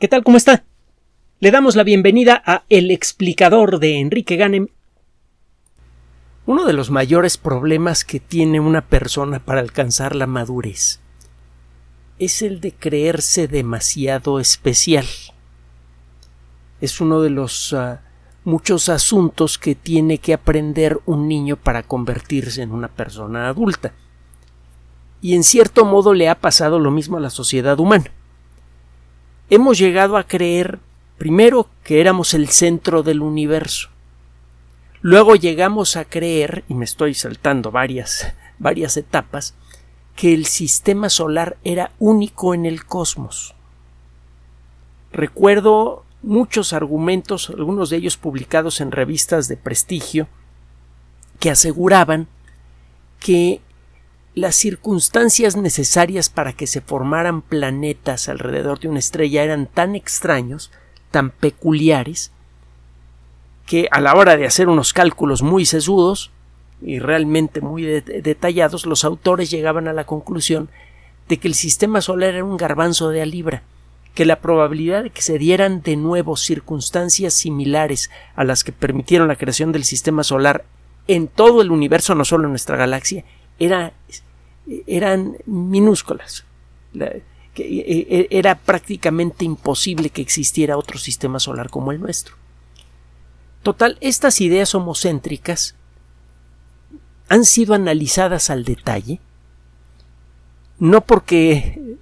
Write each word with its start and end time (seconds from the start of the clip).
¿Qué 0.00 0.08
tal? 0.08 0.24
¿Cómo 0.24 0.36
está? 0.36 0.64
Le 1.38 1.52
damos 1.52 1.76
la 1.76 1.84
bienvenida 1.84 2.42
a 2.44 2.64
El 2.68 2.90
explicador 2.90 3.78
de 3.78 4.00
Enrique 4.00 4.34
Ganem. 4.34 4.66
Uno 6.46 6.64
de 6.64 6.72
los 6.72 6.90
mayores 6.90 7.38
problemas 7.38 8.04
que 8.04 8.18
tiene 8.18 8.58
una 8.58 8.88
persona 8.88 9.38
para 9.38 9.60
alcanzar 9.60 10.16
la 10.16 10.26
madurez 10.26 11.00
es 12.18 12.42
el 12.42 12.60
de 12.60 12.72
creerse 12.72 13.46
demasiado 13.46 14.40
especial. 14.40 15.06
Es 16.80 17.00
uno 17.00 17.22
de 17.22 17.30
los 17.30 17.72
uh, 17.72 17.98
muchos 18.42 18.88
asuntos 18.88 19.58
que 19.58 19.76
tiene 19.76 20.18
que 20.18 20.34
aprender 20.34 20.98
un 21.06 21.28
niño 21.28 21.56
para 21.56 21.84
convertirse 21.84 22.62
en 22.62 22.72
una 22.72 22.88
persona 22.88 23.48
adulta. 23.48 23.94
Y 25.20 25.36
en 25.36 25.44
cierto 25.44 25.84
modo 25.84 26.14
le 26.14 26.28
ha 26.28 26.40
pasado 26.40 26.80
lo 26.80 26.90
mismo 26.90 27.16
a 27.16 27.20
la 27.20 27.30
sociedad 27.30 27.78
humana 27.78 28.10
hemos 29.54 29.78
llegado 29.78 30.16
a 30.16 30.24
creer 30.24 30.78
primero 31.18 31.68
que 31.82 32.00
éramos 32.00 32.34
el 32.34 32.48
centro 32.48 33.02
del 33.02 33.22
universo. 33.22 33.88
Luego 35.00 35.36
llegamos 35.36 35.96
a 35.96 36.04
creer, 36.04 36.64
y 36.68 36.74
me 36.74 36.84
estoy 36.84 37.14
saltando 37.14 37.70
varias, 37.70 38.32
varias 38.58 38.96
etapas, 38.96 39.54
que 40.16 40.32
el 40.32 40.46
sistema 40.46 41.08
solar 41.10 41.56
era 41.64 41.92
único 41.98 42.54
en 42.54 42.66
el 42.66 42.84
cosmos. 42.84 43.54
Recuerdo 45.12 46.04
muchos 46.22 46.72
argumentos, 46.72 47.50
algunos 47.50 47.90
de 47.90 47.98
ellos 47.98 48.16
publicados 48.16 48.80
en 48.80 48.92
revistas 48.92 49.46
de 49.48 49.56
prestigio, 49.56 50.26
que 51.38 51.50
aseguraban 51.50 52.28
que 53.20 53.60
las 54.34 54.56
circunstancias 54.56 55.56
necesarias 55.56 56.28
para 56.28 56.52
que 56.52 56.66
se 56.66 56.80
formaran 56.80 57.40
planetas 57.40 58.28
alrededor 58.28 58.80
de 58.80 58.88
una 58.88 58.98
estrella 58.98 59.44
eran 59.44 59.66
tan 59.66 59.94
extraños, 59.94 60.72
tan 61.10 61.30
peculiares, 61.30 62.32
que 63.66 63.88
a 63.90 64.00
la 64.00 64.14
hora 64.14 64.36
de 64.36 64.46
hacer 64.46 64.68
unos 64.68 64.92
cálculos 64.92 65.42
muy 65.42 65.64
sesudos 65.64 66.32
y 66.82 66.98
realmente 66.98 67.60
muy 67.60 67.84
detallados, 67.84 68.84
los 68.86 69.04
autores 69.04 69.50
llegaban 69.50 69.88
a 69.88 69.92
la 69.92 70.04
conclusión 70.04 70.68
de 71.28 71.38
que 71.38 71.48
el 71.48 71.54
sistema 71.54 72.00
solar 72.00 72.34
era 72.34 72.44
un 72.44 72.56
garbanzo 72.56 73.10
de 73.10 73.22
a 73.22 73.26
libra, 73.26 73.62
que 74.14 74.26
la 74.26 74.40
probabilidad 74.40 75.04
de 75.04 75.10
que 75.10 75.22
se 75.22 75.38
dieran 75.38 75.80
de 75.80 75.96
nuevo 75.96 76.36
circunstancias 76.36 77.32
similares 77.34 78.10
a 78.34 78.44
las 78.44 78.64
que 78.64 78.72
permitieron 78.72 79.28
la 79.28 79.36
creación 79.36 79.72
del 79.72 79.84
sistema 79.84 80.24
solar 80.24 80.64
en 81.06 81.28
todo 81.28 81.62
el 81.62 81.70
universo, 81.70 82.14
no 82.14 82.24
solo 82.24 82.44
en 82.44 82.50
nuestra 82.50 82.76
galaxia, 82.76 83.24
era 83.58 83.92
eran 84.86 85.36
minúsculas. 85.46 86.44
E, 86.94 87.22
e, 87.56 88.28
era 88.30 88.56
prácticamente 88.56 89.44
imposible 89.44 90.10
que 90.10 90.22
existiera 90.22 90.76
otro 90.76 90.98
sistema 90.98 91.38
solar 91.38 91.70
como 91.70 91.92
el 91.92 92.00
nuestro. 92.00 92.36
Total, 93.62 93.96
estas 94.00 94.40
ideas 94.40 94.74
homocéntricas 94.74 95.74
han 97.28 97.44
sido 97.44 97.74
analizadas 97.74 98.50
al 98.50 98.64
detalle, 98.64 99.20
no 100.78 101.00
porque 101.02 101.96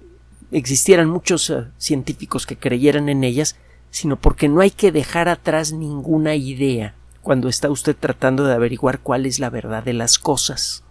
existieran 0.51 1.09
muchos 1.09 1.49
eh, 1.49 1.65
científicos 1.77 2.45
que 2.45 2.57
creyeran 2.57 3.07
en 3.09 3.23
ellas, 3.23 3.55
sino 3.91 4.17
porque 4.17 4.49
no 4.49 4.61
hay 4.61 4.71
que 4.71 4.91
dejar 4.91 5.29
atrás 5.29 5.71
ninguna 5.71 6.35
idea 6.35 6.95
cuando 7.21 7.47
está 7.47 7.69
usted 7.69 7.95
tratando 7.97 8.43
de 8.43 8.53
averiguar 8.53 8.99
cuál 8.99 9.25
es 9.25 9.39
la 9.39 9.49
verdad 9.49 9.83
de 9.83 9.93
las 9.93 10.19
cosas. 10.19 10.82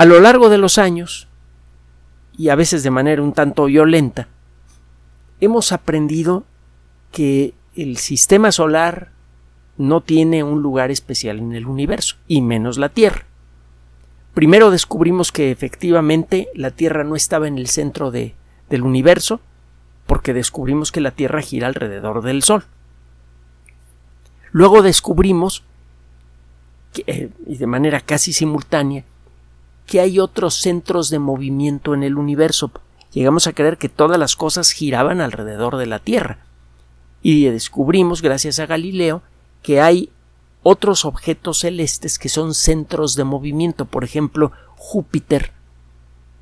A 0.00 0.06
lo 0.06 0.18
largo 0.18 0.48
de 0.48 0.56
los 0.56 0.78
años, 0.78 1.28
y 2.34 2.48
a 2.48 2.54
veces 2.54 2.82
de 2.82 2.90
manera 2.90 3.20
un 3.20 3.34
tanto 3.34 3.66
violenta, 3.66 4.28
hemos 5.42 5.72
aprendido 5.72 6.44
que 7.12 7.52
el 7.76 7.98
sistema 7.98 8.50
solar 8.50 9.10
no 9.76 10.00
tiene 10.00 10.42
un 10.42 10.62
lugar 10.62 10.90
especial 10.90 11.38
en 11.38 11.52
el 11.52 11.66
universo, 11.66 12.16
y 12.26 12.40
menos 12.40 12.78
la 12.78 12.88
Tierra. 12.88 13.26
Primero 14.32 14.70
descubrimos 14.70 15.32
que 15.32 15.50
efectivamente 15.50 16.48
la 16.54 16.70
Tierra 16.70 17.04
no 17.04 17.14
estaba 17.14 17.46
en 17.46 17.58
el 17.58 17.66
centro 17.66 18.10
de, 18.10 18.34
del 18.70 18.84
universo, 18.84 19.42
porque 20.06 20.32
descubrimos 20.32 20.92
que 20.92 21.02
la 21.02 21.10
Tierra 21.10 21.42
gira 21.42 21.66
alrededor 21.66 22.22
del 22.22 22.42
Sol. 22.42 22.64
Luego 24.50 24.80
descubrimos, 24.80 25.62
que, 26.94 27.04
eh, 27.06 27.28
y 27.46 27.58
de 27.58 27.66
manera 27.66 28.00
casi 28.00 28.32
simultánea, 28.32 29.04
que 29.90 30.00
hay 30.00 30.20
otros 30.20 30.54
centros 30.54 31.10
de 31.10 31.18
movimiento 31.18 31.94
en 31.94 32.04
el 32.04 32.14
universo. 32.14 32.70
Llegamos 33.12 33.48
a 33.48 33.52
creer 33.54 33.76
que 33.76 33.88
todas 33.88 34.20
las 34.20 34.36
cosas 34.36 34.70
giraban 34.70 35.20
alrededor 35.20 35.78
de 35.78 35.86
la 35.86 35.98
Tierra. 35.98 36.46
Y 37.22 37.46
descubrimos, 37.46 38.22
gracias 38.22 38.60
a 38.60 38.66
Galileo, 38.66 39.20
que 39.64 39.80
hay 39.80 40.10
otros 40.62 41.04
objetos 41.04 41.58
celestes 41.58 42.20
que 42.20 42.28
son 42.28 42.54
centros 42.54 43.16
de 43.16 43.24
movimiento. 43.24 43.84
Por 43.84 44.04
ejemplo, 44.04 44.52
Júpiter 44.76 45.50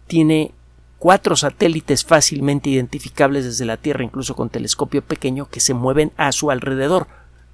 tiene 0.08 0.52
cuatro 0.98 1.34
satélites 1.34 2.04
fácilmente 2.04 2.68
identificables 2.68 3.46
desde 3.46 3.64
la 3.64 3.78
Tierra, 3.78 4.04
incluso 4.04 4.36
con 4.36 4.50
telescopio 4.50 5.00
pequeño, 5.00 5.48
que 5.48 5.60
se 5.60 5.72
mueven 5.72 6.12
a 6.18 6.32
su 6.32 6.50
alrededor, 6.50 7.06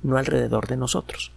no 0.03 0.17
alrededor 0.17 0.67
de 0.67 0.77
nosotros. 0.77 1.31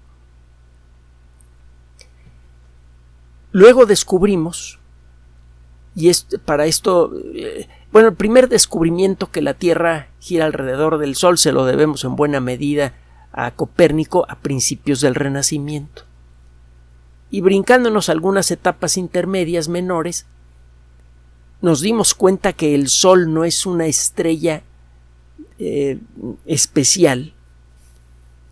Luego 3.57 3.87
descubrimos, 3.87 4.77
y 5.95 6.11
para 6.45 6.67
esto, 6.67 7.11
eh, 7.33 7.67
bueno, 7.91 8.09
el 8.09 8.13
primer 8.13 8.49
descubrimiento 8.49 9.31
que 9.31 9.41
la 9.41 9.55
Tierra 9.55 10.09
gira 10.19 10.45
alrededor 10.45 10.99
del 10.99 11.15
Sol 11.15 11.39
se 11.39 11.51
lo 11.51 11.65
debemos 11.65 12.03
en 12.03 12.15
buena 12.15 12.39
medida 12.39 12.93
a 13.31 13.49
Copérnico 13.49 14.27
a 14.29 14.35
principios 14.35 15.01
del 15.01 15.15
Renacimiento. 15.15 16.03
Y 17.31 17.41
brincándonos 17.41 18.09
algunas 18.09 18.51
etapas 18.51 18.95
intermedias 18.95 19.69
menores, 19.69 20.27
nos 21.59 21.81
dimos 21.81 22.13
cuenta 22.13 22.53
que 22.53 22.75
el 22.75 22.89
Sol 22.89 23.33
no 23.33 23.43
es 23.43 23.65
una 23.65 23.87
estrella 23.87 24.61
eh, 25.57 25.97
especial, 26.45 27.33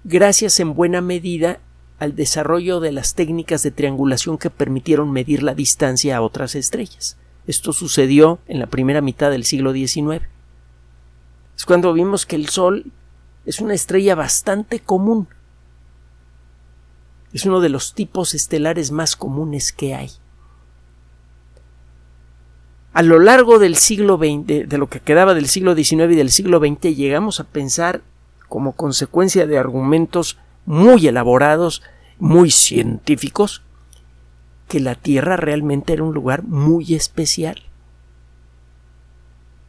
gracias 0.04 0.60
en 0.60 0.74
buena 0.74 1.02
medida 1.02 1.60
al 2.00 2.16
desarrollo 2.16 2.80
de 2.80 2.92
las 2.92 3.16
técnicas 3.16 3.64
de 3.64 3.72
triangulación 3.72 4.38
que 4.38 4.50
permitieron 4.50 5.12
medir 5.12 5.44
la 5.44 5.56
distancia 5.56 6.18
a 6.18 6.22
otras 6.22 6.56
estrellas. 6.56 7.18
Esto 7.48 7.74
sucedió 7.74 8.40
en 8.48 8.60
la 8.60 8.68
primera 8.68 9.02
mitad 9.02 9.32
del 9.32 9.46
siglo 9.46 9.72
XIX. 9.72 10.26
Es 11.56 11.66
cuando 11.66 11.94
vimos 11.94 12.26
que 12.26 12.36
el 12.36 12.50
Sol 12.50 12.92
es 13.46 13.60
una 13.60 13.74
estrella 13.74 14.16
bastante 14.16 14.80
común. 14.80 15.28
Es 17.34 17.46
uno 17.46 17.60
de 17.60 17.70
los 17.70 17.94
tipos 17.94 18.34
estelares 18.34 18.92
más 18.92 19.16
comunes 19.16 19.72
que 19.72 19.94
hay. 19.94 20.12
A 22.94 23.02
lo 23.04 23.20
largo 23.20 23.60
del 23.60 23.76
siglo 23.76 24.18
XX, 24.18 24.70
de 24.70 24.78
lo 24.78 24.88
que 24.88 25.02
quedaba 25.02 25.34
del 25.34 25.48
siglo 25.48 25.76
XIX 25.76 26.14
y 26.14 26.16
del 26.16 26.32
siglo 26.32 26.60
XX, 26.60 26.96
llegamos 26.96 27.42
a 27.42 27.44
pensar, 27.44 28.02
como 28.48 28.72
consecuencia 28.72 29.46
de 29.48 29.58
argumentos 29.58 30.38
muy 30.66 31.08
elaborados, 31.08 31.84
muy 32.20 32.52
científicos, 32.52 33.62
que 34.68 34.80
la 34.80 34.96
Tierra 34.96 35.38
realmente 35.38 35.94
era 35.94 36.04
un 36.04 36.14
lugar 36.14 36.44
muy 36.44 36.96
especial, 36.96 37.62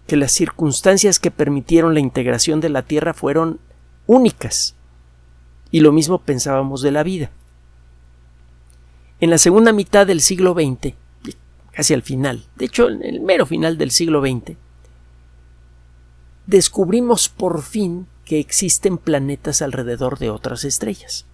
que 0.07 0.17
las 0.17 0.33
circunstancias 0.33 1.19
que 1.19 1.31
permitieron 1.31 1.95
la 1.95 2.01
integración 2.01 2.61
de 2.61 2.69
la 2.69 2.83
Tierra 2.83 3.13
fueron 3.13 3.61
únicas, 4.07 4.75
y 5.71 5.81
lo 5.81 5.93
mismo 5.93 6.19
pensábamos 6.19 6.81
de 6.83 6.93
la 6.93 7.03
vida. 7.03 7.31
En 9.21 9.31
la 9.31 9.39
segunda 9.39 9.73
mitad 9.73 10.07
del 10.07 10.21
siglo 10.21 10.55
XX, 10.55 10.95
casi 11.73 11.95
al 11.95 12.03
final, 12.03 12.45
de 12.57 12.67
hecho 12.67 12.89
en 12.89 13.03
el 13.03 13.21
mero 13.21 13.47
final 13.47 13.77
del 13.77 13.91
siglo 13.91 14.21
XX, 14.21 14.57
descubrimos 16.47 17.29
por 17.29 17.63
fin 17.63 18.07
que 18.27 18.41
existen 18.41 18.99
planetas 18.99 19.63
alrededor 19.63 20.19
de 20.19 20.29
otras 20.29 20.65
estrellas. 20.65 21.25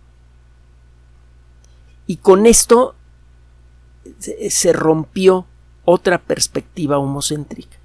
Y 2.06 2.19
con 2.19 2.47
esto 2.47 2.94
se 4.21 4.73
rompió 4.73 5.47
otra 5.85 6.19
perspectiva 6.19 6.99
homocéntrica, 6.99 7.77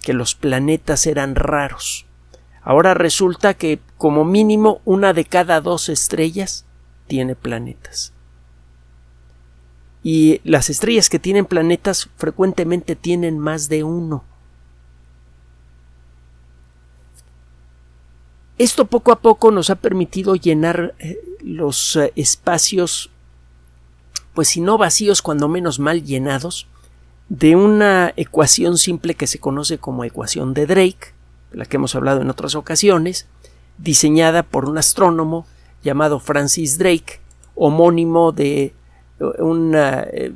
que 0.00 0.14
los 0.14 0.34
planetas 0.34 1.06
eran 1.06 1.34
raros. 1.34 2.06
Ahora 2.62 2.94
resulta 2.94 3.54
que 3.54 3.78
como 3.98 4.24
mínimo 4.24 4.80
una 4.84 5.12
de 5.12 5.24
cada 5.24 5.60
dos 5.60 5.88
estrellas 5.88 6.64
tiene 7.06 7.36
planetas. 7.36 8.12
Y 10.02 10.40
las 10.44 10.70
estrellas 10.70 11.08
que 11.10 11.18
tienen 11.18 11.46
planetas 11.46 12.08
frecuentemente 12.16 12.96
tienen 12.96 13.38
más 13.38 13.68
de 13.68 13.84
uno. 13.84 14.24
Esto 18.58 18.86
poco 18.86 19.12
a 19.12 19.20
poco 19.20 19.50
nos 19.50 19.70
ha 19.70 19.76
permitido 19.76 20.34
llenar 20.34 20.94
eh, 20.98 21.18
los 21.40 21.96
eh, 21.96 22.12
espacios, 22.16 23.10
pues 24.34 24.48
si 24.48 24.60
no 24.60 24.78
vacíos, 24.78 25.22
cuando 25.22 25.48
menos 25.48 25.78
mal 25.78 26.04
llenados, 26.04 26.66
de 27.28 27.56
una 27.56 28.12
ecuación 28.16 28.78
simple 28.78 29.14
que 29.14 29.26
se 29.26 29.38
conoce 29.38 29.78
como 29.78 30.04
ecuación 30.04 30.54
de 30.54 30.66
Drake, 30.66 31.12
de 31.50 31.58
la 31.58 31.64
que 31.66 31.76
hemos 31.76 31.94
hablado 31.94 32.22
en 32.22 32.30
otras 32.30 32.54
ocasiones, 32.54 33.26
diseñada 33.78 34.42
por 34.42 34.64
un 34.66 34.78
astrónomo 34.78 35.46
llamado 35.82 36.18
Francis 36.18 36.78
Drake, 36.78 37.20
homónimo 37.54 38.32
de 38.32 38.74
un 39.18 39.74
eh, 39.74 40.32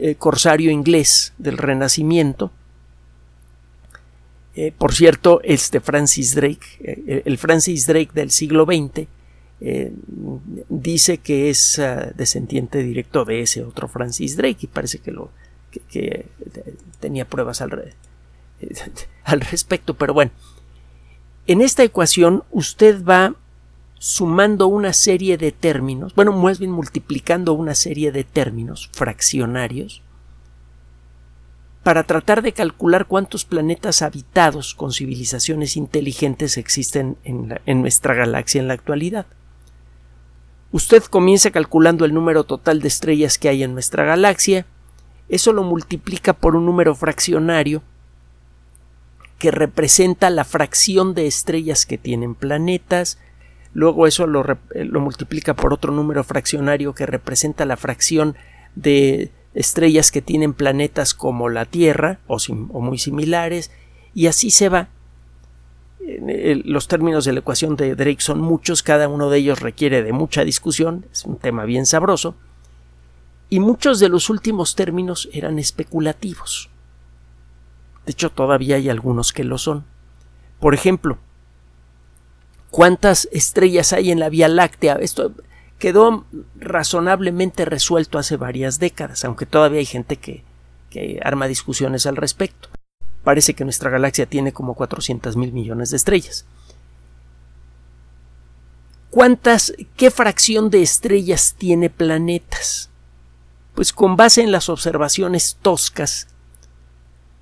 eh, 0.00 0.14
corsario 0.16 0.70
inglés 0.70 1.32
del 1.38 1.58
Renacimiento. 1.58 2.50
Por 4.78 4.94
cierto, 4.94 5.40
este 5.42 5.80
Francis 5.80 6.34
Drake, 6.34 7.22
el 7.24 7.38
Francis 7.38 7.86
Drake 7.86 8.10
del 8.14 8.30
siglo 8.30 8.64
XX, 8.64 9.08
dice 10.68 11.18
que 11.18 11.50
es 11.50 11.80
descendiente 12.14 12.82
directo 12.82 13.24
de 13.24 13.40
ese 13.42 13.64
otro 13.64 13.88
Francis 13.88 14.36
Drake 14.36 14.58
y 14.62 14.66
parece 14.66 14.98
que 14.98 15.10
lo 15.10 15.30
que, 15.90 16.26
tenía 17.00 17.24
pruebas 17.24 17.60
al, 17.60 17.94
al 19.24 19.40
respecto, 19.40 19.94
pero 19.94 20.14
bueno, 20.14 20.30
en 21.46 21.60
esta 21.60 21.82
ecuación 21.82 22.44
usted 22.50 23.04
va 23.04 23.34
sumando 23.98 24.66
una 24.66 24.92
serie 24.92 25.36
de 25.38 25.52
términos, 25.52 26.14
bueno, 26.14 26.32
más 26.32 26.58
bien 26.58 26.70
multiplicando 26.70 27.54
una 27.54 27.74
serie 27.74 28.12
de 28.12 28.24
términos 28.24 28.90
fraccionarios 28.92 30.02
para 31.84 32.04
tratar 32.04 32.40
de 32.40 32.52
calcular 32.52 33.04
cuántos 33.04 33.44
planetas 33.44 34.00
habitados 34.00 34.74
con 34.74 34.90
civilizaciones 34.90 35.76
inteligentes 35.76 36.56
existen 36.56 37.18
en, 37.24 37.82
nuestra 37.82 38.14
galaxia 38.14 38.60
en 38.62 38.68
la 38.68 38.74
actualidad. 38.74 39.26
Usted 40.72 41.04
comienza 41.04 41.50
calculando 41.50 42.06
el 42.06 42.14
número 42.14 42.44
total 42.44 42.80
de 42.80 42.88
estrellas 42.88 43.38
que 43.38 43.50
hay 43.50 43.62
en 43.62 43.74
nuestra 43.74 44.04
galaxia, 44.04 44.64
eso 45.28 45.52
lo 45.52 45.62
multiplica 45.62 46.32
por 46.32 46.56
un 46.56 46.64
número 46.64 46.94
fraccionario 46.94 47.82
que 49.38 49.50
representa 49.50 50.30
la 50.30 50.44
fracción 50.44 51.14
de 51.14 51.26
estrellas 51.26 51.84
que 51.84 51.98
tienen 51.98 52.34
planetas, 52.34 53.18
luego 53.74 54.06
eso 54.06 54.26
lo, 54.26 54.42
lo, 54.42 55.00
multiplica 55.00 55.52
por 55.52 55.74
otro 55.74 55.92
número 55.92 56.24
fraccionario 56.24 56.94
que 56.94 57.04
representa 57.04 57.66
la 57.66 57.76
fracción 57.76 58.36
de 58.74 59.30
estrellas 59.54 60.10
que 60.10 60.22
tienen 60.22 60.52
planetas 60.52 61.14
como 61.14 61.48
la 61.48 61.64
Tierra 61.64 62.18
o, 62.26 62.38
muy 62.80 62.98
similares, 62.98 63.70
y 64.14 64.26
así 64.26 64.50
se 64.50 64.68
va. 64.68 64.88
Los 66.64 66.88
términos 66.88 67.24
de 67.24 67.32
la 67.32 67.38
ecuación 67.38 67.76
de 67.76 67.94
Drake 67.94 68.20
son 68.20 68.40
muchos, 68.40 68.82
cada 68.82 69.08
uno 69.08 69.30
de 69.30 69.38
ellos 69.38 69.60
requiere 69.60 70.02
de 70.02 70.12
mucha 70.12 70.44
discusión, 70.44 71.06
es 71.12 71.24
un 71.24 71.38
tema 71.38 71.64
bien 71.64 71.86
sabroso, 71.86 72.34
y 73.48 73.60
muchos 73.60 74.00
de 74.00 74.08
los 74.08 74.28
últimos 74.28 74.74
términos 74.74 75.28
eran 75.32 75.58
especulativos. 75.58 76.70
De 78.04 78.12
hecho, 78.12 78.30
todavía 78.30 78.76
hay 78.76 78.90
algunos 78.90 79.32
que 79.32 79.44
lo 79.44 79.56
son. 79.56 79.84
Por 80.60 80.74
ejemplo, 80.74 81.18
¿cuántas 82.70 83.28
estrellas 83.32 83.92
hay 83.92 84.10
en 84.10 84.18
la 84.18 84.28
Vía 84.28 84.48
Láctea? 84.48 84.96
Esto 84.96 85.32
quedó 85.78 86.24
razonablemente 86.56 87.64
resuelto 87.64 88.18
hace 88.18 88.36
varias 88.36 88.78
décadas, 88.78 89.24
aunque 89.24 89.46
todavía 89.46 89.80
hay 89.80 89.86
gente 89.86 90.16
que, 90.16 90.44
arma 91.22 91.48
discusiones 91.48 92.06
al 92.06 92.16
respecto. 92.16 92.68
Parece 93.24 93.54
que 93.54 93.64
nuestra 93.64 93.90
galaxia 93.90 94.26
tiene 94.26 94.52
como 94.52 94.74
400 94.74 95.36
mil 95.36 95.52
millones 95.52 95.90
de 95.90 95.96
estrellas. 95.96 96.44
¿Cuántas, 99.10 99.72
qué 99.96 100.10
fracción 100.10 100.70
de 100.70 100.82
estrellas 100.82 101.54
tiene 101.58 101.90
planetas? 101.90 102.90
Pues 103.74 103.92
con 103.92 104.16
base 104.16 104.42
en 104.42 104.52
las 104.52 104.68
observaciones 104.68 105.58
toscas 105.60 106.28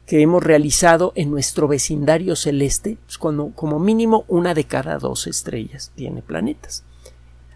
que 0.07 0.23
hemos 0.23 0.43
realizado 0.43 1.13
en 1.15 1.31
nuestro 1.31 1.69
vecindario 1.69 2.37
celeste, 2.37 2.97
pues 3.05 3.19
cuando, 3.19 3.51
como 3.51 3.79
mínimo 3.79 4.25
una 4.29 4.55
de 4.55 4.65
cada 4.65 4.99
dos 4.99 5.27
estrellas 5.27 5.93
tiene 5.95 6.23
planetas. 6.23 6.85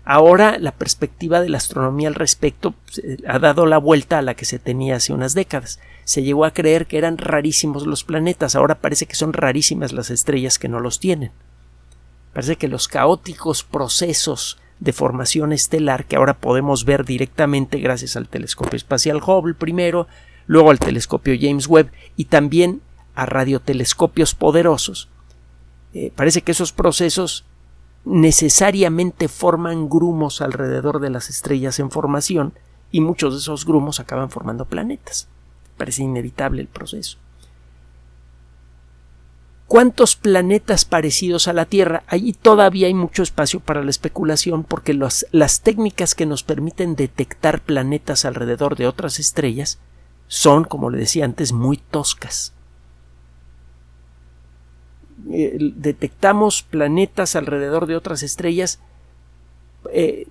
Ahora 0.08 0.56
la 0.60 0.70
perspectiva 0.70 1.40
de 1.40 1.48
la 1.48 1.56
astronomía 1.56 2.06
al 2.06 2.14
respecto 2.14 2.70
pues, 2.70 2.98
eh, 2.98 3.18
ha 3.26 3.40
dado 3.40 3.66
la 3.66 3.78
vuelta 3.78 4.18
a 4.18 4.22
la 4.22 4.34
que 4.34 4.44
se 4.44 4.60
tenía 4.60 4.96
hace 4.96 5.12
unas 5.12 5.34
décadas. 5.34 5.80
Se 6.04 6.22
llegó 6.22 6.44
a 6.44 6.52
creer 6.52 6.86
que 6.86 6.96
eran 6.96 7.18
rarísimos 7.18 7.88
los 7.88 8.04
planetas, 8.04 8.54
ahora 8.54 8.76
parece 8.76 9.06
que 9.06 9.16
son 9.16 9.32
rarísimas 9.32 9.92
las 9.92 10.10
estrellas 10.10 10.60
que 10.60 10.68
no 10.68 10.78
los 10.78 11.00
tienen. 11.00 11.32
Parece 12.32 12.54
que 12.54 12.68
los 12.68 12.86
caóticos 12.86 13.64
procesos 13.64 14.58
de 14.78 14.92
formación 14.92 15.52
estelar 15.52 16.04
que 16.04 16.14
ahora 16.14 16.34
podemos 16.34 16.84
ver 16.84 17.04
directamente 17.04 17.80
gracias 17.80 18.14
al 18.14 18.28
telescopio 18.28 18.76
espacial 18.76 19.20
Hubble 19.20 19.54
primero, 19.54 20.06
luego 20.46 20.70
al 20.70 20.78
telescopio 20.78 21.34
James 21.40 21.66
Webb 21.66 21.90
y 22.14 22.26
también 22.26 22.80
a 23.16 23.26
radiotelescopios 23.26 24.36
poderosos. 24.36 25.08
Eh, 25.94 26.12
parece 26.14 26.42
que 26.42 26.52
esos 26.52 26.72
procesos 26.72 27.44
necesariamente 28.06 29.26
forman 29.26 29.88
grumos 29.88 30.40
alrededor 30.40 31.00
de 31.00 31.10
las 31.10 31.28
estrellas 31.28 31.80
en 31.80 31.90
formación 31.90 32.54
y 32.92 33.00
muchos 33.00 33.34
de 33.34 33.40
esos 33.40 33.66
grumos 33.66 33.98
acaban 33.98 34.30
formando 34.30 34.64
planetas. 34.64 35.28
Parece 35.76 36.04
inevitable 36.04 36.62
el 36.62 36.68
proceso. 36.68 37.18
¿Cuántos 39.66 40.14
planetas 40.14 40.84
parecidos 40.84 41.48
a 41.48 41.52
la 41.52 41.64
Tierra? 41.64 42.04
Allí 42.06 42.32
todavía 42.32 42.86
hay 42.86 42.94
mucho 42.94 43.24
espacio 43.24 43.58
para 43.58 43.82
la 43.82 43.90
especulación 43.90 44.62
porque 44.62 44.94
las 44.94 45.60
técnicas 45.62 46.14
que 46.14 46.26
nos 46.26 46.44
permiten 46.44 46.94
detectar 46.94 47.60
planetas 47.60 48.24
alrededor 48.24 48.76
de 48.76 48.86
otras 48.86 49.18
estrellas 49.18 49.80
son, 50.28 50.62
como 50.62 50.90
le 50.90 50.98
decía 50.98 51.24
antes, 51.24 51.52
muy 51.52 51.78
toscas. 51.78 52.52
Eh, 55.30 55.72
detectamos 55.74 56.62
planetas 56.62 57.36
alrededor 57.36 57.86
de 57.86 57.96
otras 57.96 58.22
estrellas 58.22 58.80
eh, 59.92 60.26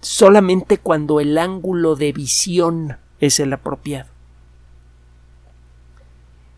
solamente 0.00 0.78
cuando 0.78 1.20
el 1.20 1.36
ángulo 1.36 1.96
de 1.96 2.12
visión 2.12 2.96
es 3.20 3.40
el 3.40 3.52
apropiado. 3.52 4.08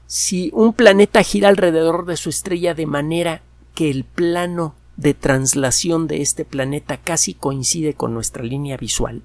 Si 0.06 0.50
un 0.52 0.75
planeta 0.75 1.23
gira 1.23 1.49
alrededor 1.49 2.05
de 2.05 2.17
su 2.17 2.29
estrella 2.29 2.75
de 2.75 2.87
manera 2.87 3.43
que 3.75 3.90
el 3.90 4.05
plano 4.05 4.75
de 4.96 5.14
translación 5.14 6.06
de 6.06 6.20
este 6.20 6.44
planeta 6.44 6.99
casi 6.99 7.35
coincide 7.35 7.94
con 7.94 8.12
nuestra 8.14 8.44
línea 8.44 8.76
visual, 8.76 9.23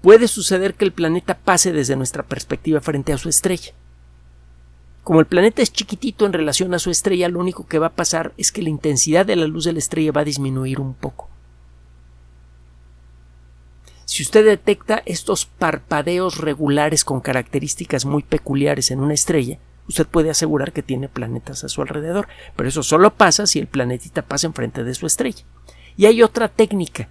puede 0.00 0.28
suceder 0.28 0.74
que 0.74 0.84
el 0.84 0.92
planeta 0.92 1.36
pase 1.36 1.72
desde 1.72 1.96
nuestra 1.96 2.22
perspectiva 2.22 2.80
frente 2.80 3.12
a 3.12 3.18
su 3.18 3.28
estrella. 3.28 3.72
Como 5.08 5.20
el 5.20 5.26
planeta 5.26 5.62
es 5.62 5.72
chiquitito 5.72 6.26
en 6.26 6.34
relación 6.34 6.74
a 6.74 6.78
su 6.78 6.90
estrella, 6.90 7.30
lo 7.30 7.40
único 7.40 7.66
que 7.66 7.78
va 7.78 7.86
a 7.86 7.94
pasar 7.94 8.34
es 8.36 8.52
que 8.52 8.60
la 8.60 8.68
intensidad 8.68 9.24
de 9.24 9.36
la 9.36 9.46
luz 9.46 9.64
de 9.64 9.72
la 9.72 9.78
estrella 9.78 10.12
va 10.12 10.20
a 10.20 10.24
disminuir 10.24 10.80
un 10.80 10.92
poco. 10.92 11.30
Si 14.04 14.22
usted 14.22 14.44
detecta 14.44 15.02
estos 15.06 15.46
parpadeos 15.46 16.36
regulares 16.36 17.06
con 17.06 17.22
características 17.22 18.04
muy 18.04 18.22
peculiares 18.22 18.90
en 18.90 19.00
una 19.00 19.14
estrella, 19.14 19.58
usted 19.88 20.06
puede 20.06 20.28
asegurar 20.28 20.74
que 20.74 20.82
tiene 20.82 21.08
planetas 21.08 21.64
a 21.64 21.70
su 21.70 21.80
alrededor, 21.80 22.28
pero 22.54 22.68
eso 22.68 22.82
solo 22.82 23.14
pasa 23.14 23.46
si 23.46 23.58
el 23.58 23.66
planetita 23.66 24.20
pasa 24.20 24.46
enfrente 24.46 24.84
de 24.84 24.92
su 24.92 25.06
estrella. 25.06 25.42
Y 25.96 26.04
hay 26.04 26.22
otra 26.22 26.48
técnica 26.48 27.08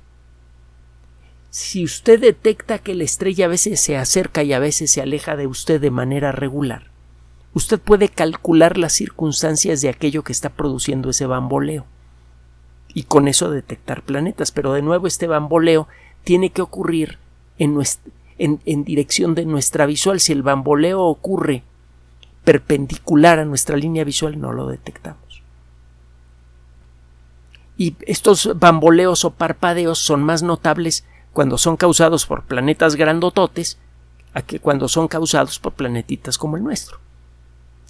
si 1.49 1.83
usted 1.83 2.19
detecta 2.19 2.77
que 2.77 2.93
la 2.93 3.05
estrella 3.05 3.45
a 3.45 3.49
veces 3.49 3.79
se 3.79 3.97
acerca 3.97 4.43
y 4.43 4.53
a 4.53 4.59
veces 4.59 4.91
se 4.91 5.01
aleja 5.01 5.35
de 5.35 5.47
usted 5.47 5.81
de 5.81 5.89
manera 5.89 6.31
regular, 6.31 6.91
usted 7.57 7.79
puede 7.79 8.07
calcular 8.09 8.77
las 8.77 8.93
circunstancias 8.93 9.81
de 9.81 9.89
aquello 9.89 10.23
que 10.23 10.31
está 10.31 10.49
produciendo 10.49 11.09
ese 11.09 11.25
bamboleo 11.25 11.85
y 12.93 13.03
con 13.03 13.27
eso 13.27 13.49
detectar 13.49 14.03
planetas. 14.03 14.51
Pero 14.51 14.73
de 14.73 14.83
nuevo 14.83 15.07
este 15.07 15.27
bamboleo 15.27 15.87
tiene 16.23 16.51
que 16.51 16.61
ocurrir 16.61 17.17
en, 17.57 17.75
dirección 18.85 19.33
de 19.33 19.45
nuestra 19.45 19.87
visual. 19.87 20.19
Si 20.19 20.33
el 20.33 20.43
bamboleo 20.43 21.01
ocurre 21.01 21.63
perpendicular 22.43 23.39
a 23.39 23.45
nuestra 23.45 23.75
línea 23.75 24.03
visual, 24.03 24.39
no 24.39 24.53
lo 24.53 24.67
detectamos. 24.67 25.41
Y 27.75 27.95
estos 28.01 28.51
bamboleos 28.59 29.25
o 29.25 29.31
parpadeos 29.31 29.97
son 29.97 30.23
más 30.23 30.43
notables 30.43 31.05
cuando 31.33 31.57
son 31.57 31.75
causados 31.75 32.25
por 32.27 32.43
planetas 32.43 32.95
grandototes 32.95 33.79
a 34.33 34.43
que 34.43 34.59
cuando 34.59 34.87
son 34.87 35.07
causados 35.07 35.57
por 35.57 35.73
planetitas 35.73 36.37
como 36.37 36.57
el 36.57 36.63
nuestro. 36.63 37.06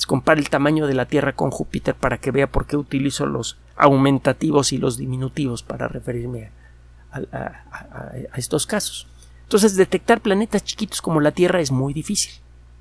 Compare 0.05 0.39
el 0.39 0.49
tamaño 0.49 0.85
de 0.87 0.93
la 0.93 1.05
Tierra 1.05 1.33
con 1.33 1.49
Júpiter 1.49 1.95
para 1.95 2.19
que 2.19 2.31
vea 2.31 2.51
por 2.51 2.65
qué 2.67 2.77
utilizo 2.77 3.25
los 3.25 3.57
aumentativos 3.75 4.71
y 4.71 4.77
los 4.77 4.97
diminutivos 4.97 5.63
para 5.63 5.87
referirme 5.87 6.51
a, 7.11 8.11
estos 8.35 8.67
casos. 8.67 9.07
Entonces, 9.43 9.75
detectar 9.75 10.21
planetas 10.21 10.63
chiquitos 10.63 11.01
como 11.01 11.19
la 11.19 11.31
Tierra 11.31 11.61
es 11.61 11.71
muy 11.71 11.93
difícil. 11.93 12.33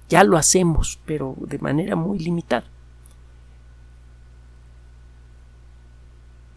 Ya 0.08 0.24
lo 0.24 0.36
hacemos, 0.36 0.98
pero 1.06 1.34
de 1.38 1.58
manera 1.58 1.96
muy 1.96 2.18
limitada. 2.18 2.66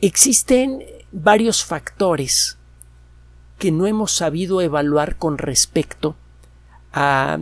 Existen 0.02 0.84
varios 1.12 1.64
factores 1.66 2.58
que 3.58 3.72
no 3.72 3.88
hemos 3.88 4.12
sabido 4.12 4.62
evaluar 4.62 5.18
con 5.18 5.38
respecto 5.38 6.16
a 6.94 7.38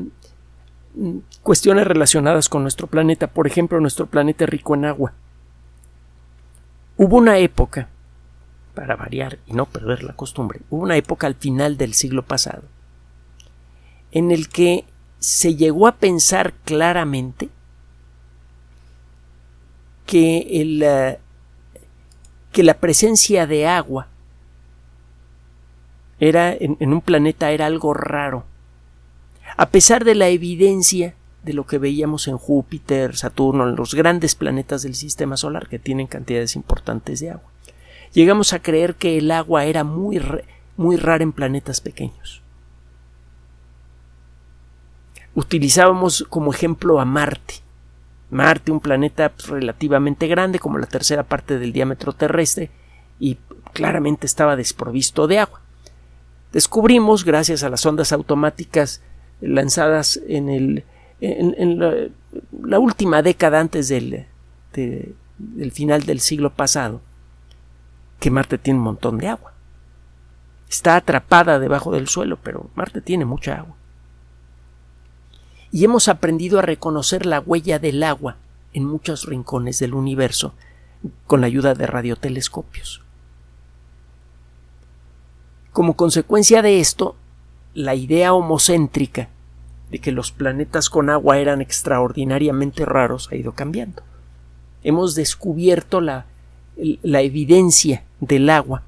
cuestiones 1.44 1.88
relacionadas 1.88 2.50
con 2.50 2.62
nuestro 2.62 2.88
planeta. 2.88 3.28
Por 3.28 3.48
ejemplo, 3.48 3.80
nuestro 3.80 4.08
planeta 4.08 4.46
rico 4.46 4.76
en 4.76 4.86
agua. 4.86 5.14
Hubo 6.98 7.18
una 7.18 7.38
época, 7.38 7.88
para 8.74 8.96
variar 8.96 9.38
y 9.48 9.54
no 9.54 9.66
perder 9.66 10.04
la 10.04 10.14
costumbre, 10.14 10.62
hubo 10.70 10.84
una 10.84 10.98
época 10.98 11.28
al 11.28 11.36
final 11.36 11.78
del 11.78 11.94
siglo 11.94 12.24
pasado 12.24 12.64
en 14.12 14.32
el 14.32 14.50
que 14.50 14.86
se 15.20 15.56
llegó 15.56 15.88
a 15.88 15.96
pensar 15.96 16.54
claramente 16.66 17.50
que, 20.06 20.62
el, 20.62 20.82
eh, 20.84 21.20
que 22.52 22.64
la 22.64 22.76
presencia 22.76 23.46
de 23.46 23.68
agua 23.68 24.08
era 26.20 26.54
en, 26.54 26.78
en 26.80 26.94
un 26.94 27.02
planeta 27.02 27.52
era 27.52 27.66
algo 27.66 27.94
raro. 27.94 28.46
A 29.58 29.70
pesar 29.70 30.06
de 30.06 30.14
la 30.14 30.30
evidencia 30.30 31.16
de 31.42 31.54
lo 31.54 31.66
que 31.66 31.80
veíamos 31.80 32.28
en 32.28 32.38
Júpiter, 32.38 33.16
Saturno, 33.16 33.66
los 33.66 33.96
grandes 33.96 34.36
planetas 34.36 34.84
del 34.84 34.94
sistema 34.94 35.36
solar 35.36 35.68
que 35.68 35.80
tienen 35.80 36.06
cantidades 36.06 36.56
importantes 36.56 37.22
de 37.22 37.32
agua. 37.32 37.50
Llegamos 38.14 38.54
a 38.54 38.60
creer 38.60 38.96
que 38.96 39.18
el 39.18 39.32
agua 39.32 39.66
era 39.66 39.84
muy, 39.84 40.22
muy 40.78 40.96
rara 40.96 41.24
en 41.24 41.32
planetas 41.32 41.82
pequeños. 41.82 42.44
Utilizábamos 45.34 46.26
como 46.30 46.54
ejemplo 46.54 47.00
a 47.00 47.06
Marte. 47.06 47.56
Marte, 48.30 48.72
un 48.72 48.80
planeta 48.80 49.30
pues, 49.30 49.48
relativamente 49.48 50.28
grande, 50.28 50.60
como 50.60 50.78
la 50.78 50.88
tercera 50.88 51.24
parte 51.24 51.58
del 51.58 51.74
diámetro 51.74 52.14
terrestre, 52.14 52.70
y 53.20 53.38
claramente 53.74 54.28
estaba 54.28 54.56
desprovisto 54.56 55.28
de 55.28 55.40
agua. 55.40 55.62
Descubrimos, 56.52 57.24
gracias 57.24 57.64
a 57.64 57.70
las 57.70 57.86
ondas 57.86 58.12
automáticas 58.12 59.02
lanzadas 59.42 60.20
en, 60.28 60.50
el, 60.50 60.84
la, 61.20 62.80
última 62.80 63.22
década 63.22 63.60
antes 63.60 63.88
del, 63.88 64.26
del 64.74 65.72
final 65.72 66.04
del 66.04 66.20
siglo 66.20 66.54
pasado, 66.54 67.02
que 68.20 68.32
Marte 68.32 68.58
tiene 68.58 68.80
un 68.80 68.86
montón 68.86 69.18
de 69.18 69.28
agua. 69.28 69.54
Está 70.70 70.96
atrapada 70.96 71.60
debajo 71.60 71.92
del 71.92 72.08
suelo, 72.08 72.38
pero 72.42 72.70
Marte 72.76 73.02
tiene 73.02 73.26
mucha 73.26 73.60
agua. 73.60 73.76
Y 75.72 75.84
hemos 75.86 76.08
aprendido 76.08 76.60
a 76.60 76.64
reconocer 76.64 77.26
la 77.26 77.40
huella 77.40 77.80
del 77.80 78.04
agua 78.04 78.38
en 78.74 78.86
muchos 78.86 79.26
rincones 79.26 79.80
del 79.80 79.94
universo 79.94 80.54
con 81.26 81.42
la 81.42 81.48
ayuda 81.48 81.74
de 81.74 81.88
radiotelescopios. 81.88 83.02
Como 85.72 85.96
consecuencia 85.96 86.62
de 86.62 86.80
esto, 86.80 87.16
la 87.78 87.94
idea 87.94 88.34
homocéntrica 88.34 89.30
de 89.92 90.00
que 90.00 90.12
los 90.12 90.32
planetas 90.32 90.90
con 90.90 91.12
agua 91.12 91.38
eran 91.38 91.62
extraordinariamente 91.62 92.86
raros 92.86 93.30
ha 93.32 93.36
ido 93.36 93.52
cambiando. 93.52 94.02
Hemos 94.82 95.14
descubierto 95.14 96.02
la, 96.02 96.26
evidencia 96.76 98.04
del 98.20 98.50
agua 98.50 98.82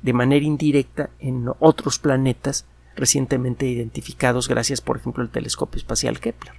de 0.00 0.14
manera 0.14 0.46
indirecta 0.46 1.10
en 1.20 1.44
otros 1.58 1.98
planetas 1.98 2.64
recientemente 2.96 3.66
identificados 3.66 4.48
gracias, 4.48 4.80
por 4.80 4.96
ejemplo, 4.96 5.22
al 5.22 5.28
telescopio 5.28 5.76
espacial 5.76 6.18
Kepler. 6.18 6.54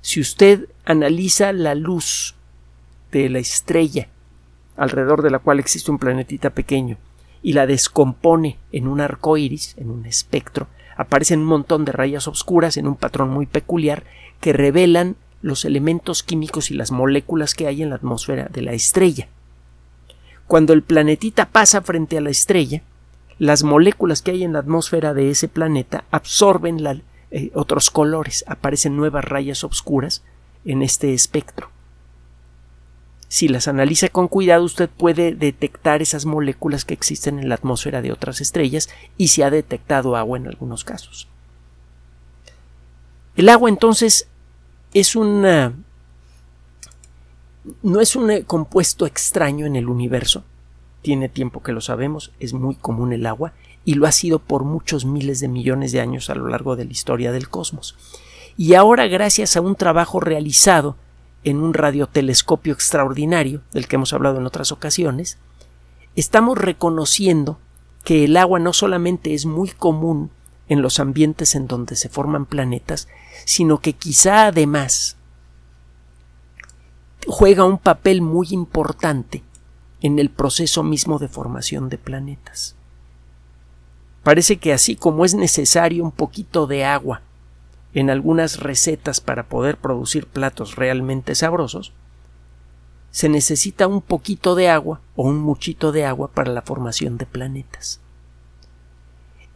Si 0.00 0.20
usted 0.20 0.66
analiza 0.84 1.52
la 1.52 1.76
luz 1.76 2.34
de 3.12 3.28
la 3.28 3.38
estrella 3.38 4.08
alrededor 4.76 5.22
de 5.22 5.30
la 5.30 5.38
cual 5.38 5.60
existe 5.60 5.92
un 5.92 5.98
planetita 6.00 6.50
pequeño 6.50 6.98
y 7.42 7.52
la 7.54 7.66
descompone 7.66 8.58
en 8.72 8.86
un 8.86 9.00
arco 9.00 9.36
iris, 9.36 9.74
en 9.78 9.90
un 9.90 10.06
espectro, 10.06 10.68
aparecen 10.96 11.40
un 11.40 11.46
montón 11.46 11.84
de 11.84 11.92
rayas 11.92 12.28
oscuras 12.28 12.76
en 12.76 12.86
un 12.86 12.96
patrón 12.96 13.30
muy 13.30 13.46
peculiar 13.46 14.04
que 14.40 14.52
revelan 14.52 15.16
los 15.42 15.64
elementos 15.64 16.22
químicos 16.22 16.70
y 16.70 16.74
las 16.74 16.90
moléculas 16.90 17.54
que 17.54 17.66
hay 17.66 17.82
en 17.82 17.90
la 17.90 17.96
atmósfera 17.96 18.48
de 18.52 18.62
la 18.62 18.72
estrella. 18.72 19.28
Cuando 20.46 20.72
el 20.72 20.82
planetita 20.82 21.46
pasa 21.46 21.80
frente 21.80 22.18
a 22.18 22.20
la 22.20 22.30
estrella, 22.30 22.82
las 23.38 23.62
moléculas 23.62 24.20
que 24.20 24.32
hay 24.32 24.44
en 24.44 24.52
la 24.52 24.58
atmósfera 24.58 25.14
de 25.14 25.30
ese 25.30 25.48
planeta 25.48 26.04
absorben 26.10 26.84
eh, 27.30 27.50
otros 27.54 27.90
colores, 27.90 28.44
aparecen 28.46 28.96
nuevas 28.96 29.24
rayas 29.24 29.64
oscuras 29.64 30.22
en 30.64 30.82
este 30.82 31.14
espectro. 31.14 31.70
Si 33.30 33.46
las 33.46 33.68
analiza 33.68 34.08
con 34.08 34.26
cuidado, 34.26 34.64
usted 34.64 34.90
puede 34.90 35.36
detectar 35.36 36.02
esas 36.02 36.26
moléculas 36.26 36.84
que 36.84 36.94
existen 36.94 37.38
en 37.38 37.48
la 37.48 37.54
atmósfera 37.54 38.02
de 38.02 38.10
otras 38.10 38.40
estrellas 38.40 38.88
y 39.16 39.28
se 39.28 39.44
ha 39.44 39.50
detectado 39.50 40.16
agua 40.16 40.36
en 40.36 40.48
algunos 40.48 40.82
casos. 40.82 41.28
El 43.36 43.48
agua 43.48 43.68
entonces 43.68 44.26
es 44.94 45.14
una 45.14 45.74
no 47.84 48.00
es 48.00 48.16
un 48.16 48.42
compuesto 48.42 49.06
extraño 49.06 49.64
en 49.64 49.76
el 49.76 49.88
universo. 49.88 50.42
Tiene 51.00 51.28
tiempo 51.28 51.62
que 51.62 51.70
lo 51.70 51.80
sabemos, 51.80 52.32
es 52.40 52.52
muy 52.52 52.74
común 52.74 53.12
el 53.12 53.26
agua 53.26 53.52
y 53.84 53.94
lo 53.94 54.08
ha 54.08 54.12
sido 54.12 54.40
por 54.40 54.64
muchos 54.64 55.04
miles 55.04 55.38
de 55.38 55.46
millones 55.46 55.92
de 55.92 56.00
años 56.00 56.30
a 56.30 56.34
lo 56.34 56.48
largo 56.48 56.74
de 56.74 56.84
la 56.84 56.90
historia 56.90 57.30
del 57.30 57.48
cosmos. 57.48 57.96
Y 58.56 58.74
ahora, 58.74 59.06
gracias 59.06 59.56
a 59.56 59.60
un 59.60 59.76
trabajo 59.76 60.18
realizado 60.18 60.96
en 61.44 61.58
un 61.58 61.74
radiotelescopio 61.74 62.72
extraordinario, 62.72 63.62
del 63.72 63.88
que 63.88 63.96
hemos 63.96 64.12
hablado 64.12 64.38
en 64.38 64.46
otras 64.46 64.72
ocasiones, 64.72 65.38
estamos 66.16 66.58
reconociendo 66.58 67.58
que 68.04 68.24
el 68.24 68.36
agua 68.36 68.58
no 68.58 68.72
solamente 68.72 69.34
es 69.34 69.46
muy 69.46 69.70
común 69.70 70.30
en 70.68 70.82
los 70.82 71.00
ambientes 71.00 71.54
en 71.54 71.66
donde 71.66 71.96
se 71.96 72.08
forman 72.08 72.46
planetas, 72.46 73.08
sino 73.44 73.80
que 73.80 73.94
quizá 73.94 74.46
además 74.46 75.16
juega 77.26 77.64
un 77.64 77.78
papel 77.78 78.22
muy 78.22 78.48
importante 78.50 79.42
en 80.00 80.18
el 80.18 80.30
proceso 80.30 80.82
mismo 80.82 81.18
de 81.18 81.28
formación 81.28 81.88
de 81.88 81.98
planetas. 81.98 82.76
Parece 84.22 84.58
que 84.58 84.72
así 84.72 84.96
como 84.96 85.24
es 85.24 85.34
necesario 85.34 86.04
un 86.04 86.12
poquito 86.12 86.66
de 86.66 86.84
agua 86.84 87.22
en 87.94 88.10
algunas 88.10 88.60
recetas 88.60 89.20
para 89.20 89.48
poder 89.48 89.76
producir 89.76 90.26
platos 90.26 90.76
realmente 90.76 91.34
sabrosos, 91.34 91.92
se 93.10 93.28
necesita 93.28 93.86
un 93.88 94.00
poquito 94.00 94.54
de 94.54 94.68
agua 94.68 95.00
o 95.16 95.24
un 95.24 95.38
muchito 95.38 95.90
de 95.90 96.04
agua 96.04 96.28
para 96.28 96.52
la 96.52 96.62
formación 96.62 97.18
de 97.18 97.26
planetas. 97.26 98.00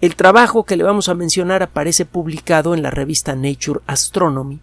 El 0.00 0.16
trabajo 0.16 0.64
que 0.64 0.76
le 0.76 0.84
vamos 0.84 1.08
a 1.08 1.14
mencionar 1.14 1.62
aparece 1.62 2.04
publicado 2.04 2.74
en 2.74 2.82
la 2.82 2.90
revista 2.90 3.34
Nature 3.36 3.80
Astronomy 3.86 4.60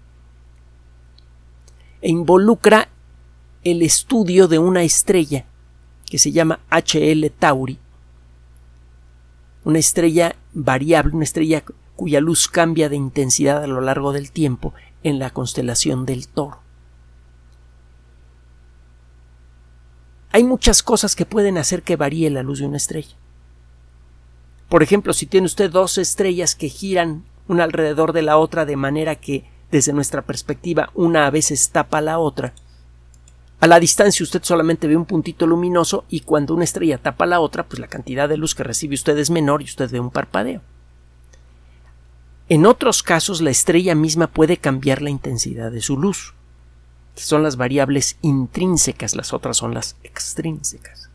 e 2.02 2.10
involucra 2.10 2.90
el 3.64 3.82
estudio 3.82 4.48
de 4.48 4.60
una 4.60 4.84
estrella 4.84 5.46
que 6.06 6.18
se 6.18 6.32
llama 6.32 6.60
HL 6.70 7.26
Tauri, 7.40 7.80
una 9.64 9.80
estrella 9.80 10.36
variable, 10.54 11.14
una 11.14 11.24
estrella 11.24 11.64
cuya 12.02 12.20
luz 12.20 12.48
cambia 12.48 12.90
de 12.90 12.96
intensidad 12.96 13.64
a 13.64 13.68
lo 13.68 13.80
largo 13.80 14.12
del 14.12 14.32
tiempo 14.32 14.74
en 15.04 15.20
la 15.20 15.30
constelación 15.30 16.08
del 16.08 16.28
toro. 16.28 16.58
Hay 20.32 20.44
muchas 20.44 20.82
cosas 20.82 21.16
que 21.16 21.28
pueden 21.28 21.60
hacer 21.60 21.84
que 21.84 21.98
varíe 21.98 22.32
la 22.32 22.42
luz 22.42 22.58
de 22.58 22.66
una 22.66 22.78
estrella. 22.78 23.16
Por 24.68 24.82
ejemplo, 24.82 25.14
si 25.14 25.28
tiene 25.28 25.46
usted 25.46 25.70
dos 25.70 26.00
estrellas 26.00 26.56
que 26.56 26.70
giran 26.70 27.24
una 27.48 27.66
alrededor 27.66 28.14
de 28.14 28.24
la 28.24 28.40
otra 28.40 28.66
de 28.66 28.78
manera 28.78 29.18
que, 29.18 29.46
desde 29.70 29.94
nuestra 29.94 30.24
perspectiva, 30.24 30.90
una 30.96 31.28
a 31.28 31.30
veces 31.30 31.70
tapa 31.70 32.00
a 32.00 32.02
la 32.02 32.18
otra, 32.18 32.56
a 33.60 33.68
la 33.68 33.80
distancia 33.80 34.24
usted 34.24 34.42
solamente 34.42 34.88
ve 34.88 34.98
un 34.98 35.06
puntito 35.06 35.46
luminoso 35.46 36.06
y 36.10 36.22
cuando 36.22 36.56
una 36.56 36.64
estrella 36.64 36.98
tapa 36.98 37.26
a 37.26 37.28
la 37.28 37.42
otra, 37.42 37.68
pues 37.68 37.80
la 37.80 37.86
cantidad 37.86 38.28
de 38.28 38.38
luz 38.38 38.56
que 38.56 38.64
recibe 38.64 38.96
usted 38.96 39.16
es 39.20 39.30
menor 39.30 39.62
y 39.62 39.66
usted 39.66 39.92
ve 39.92 40.00
un 40.00 40.10
parpadeo. 40.10 40.64
En 42.52 42.66
otros 42.66 43.02
casos, 43.02 43.40
la 43.40 43.50
estrella 43.50 43.96
misma 43.96 44.28
puede 44.28 44.58
cambiar 44.58 45.02
la 45.02 45.10
intensidad 45.10 45.72
de 45.72 45.80
su 45.80 45.96
luz. 45.96 46.34
Son 47.16 47.44
las 47.44 47.56
variables 47.56 48.18
intrínsecas, 48.22 49.16
las 49.16 49.32
otras 49.32 49.56
son 49.56 49.74
las 49.74 49.96
extrínsecas. 50.04 51.10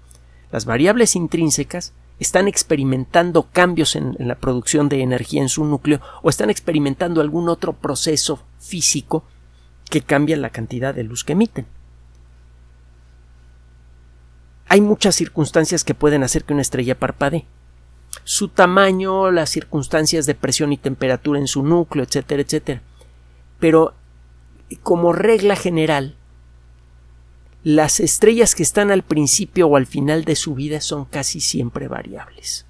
Las 0.50 0.64
variables 0.64 1.14
intrínsecas 1.14 1.93
están 2.21 2.49
experimentando 2.49 3.50
cambios 3.52 3.97
en, 3.97 4.16
la 4.19 4.37
producción 4.37 4.88
de 4.88 5.02
energía 5.02 5.43
en 5.43 5.50
su 5.50 5.66
núcleo 5.66 6.00
o 6.23 6.31
están 6.31 6.49
experimentando 6.49 7.21
algún 7.21 7.50
otro 7.50 7.75
proceso 7.75 8.40
físico 8.59 9.23
que 9.90 10.00
cambia 10.00 10.38
la 10.38 10.49
cantidad 10.49 10.95
de 10.95 11.05
luz 11.05 11.23
que 11.23 11.35
emiten. 11.35 11.66
Hay 14.69 14.81
muchas 14.81 15.14
circunstancias 15.14 15.85
que 15.85 15.93
pueden 15.93 16.23
hacer 16.23 16.45
que 16.45 16.55
una 16.55 16.62
estrella 16.62 16.99
parpadee 16.99 17.45
su 18.28 18.49
tamaño, 18.49 19.30
las 19.30 19.50
circunstancias 19.50 20.26
de 20.26 20.35
presión 20.35 20.73
y 20.73 20.78
temperatura 20.78 21.38
en 21.38 21.47
su 21.47 21.62
núcleo, 21.62 22.04
etcétera, 22.04 22.42
etcétera. 22.42 22.83
Pero 23.61 23.95
como 24.83 25.12
regla 25.12 25.54
general, 25.54 26.16
las 27.62 28.00
estrellas 28.00 28.56
que 28.56 28.64
están 28.64 28.90
al 28.90 29.04
principio 29.04 29.68
o 29.68 29.76
al 29.76 29.87
final 29.87 30.25
de 30.25 30.35
su 30.35 30.56
vida 30.56 30.80
son 30.80 31.04
casi 31.04 31.38
siempre 31.38 31.87
variables. 31.87 32.66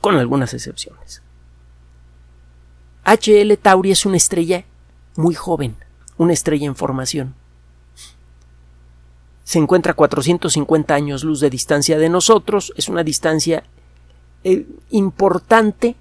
Con 0.00 0.16
algunas 0.16 0.54
excepciones. 0.54 1.22
HL 3.04 3.52
Tauri 3.60 3.90
es 3.90 4.06
una 4.06 4.16
estrella 4.16 4.64
muy 5.16 5.34
joven, 5.34 5.76
una 6.16 6.32
estrella 6.32 6.64
en 6.64 6.74
formación. 6.74 7.34
Se 9.44 9.58
encuentra 9.58 9.92
a 9.92 9.96
450 9.96 10.94
años 10.94 11.22
luz 11.22 11.40
de 11.40 11.50
distancia 11.50 11.98
de 11.98 12.08
nosotros, 12.08 12.72
es 12.76 12.88
una 12.88 13.04
distancia 13.04 13.62
eh, 14.42 14.66
importante, 14.90 15.96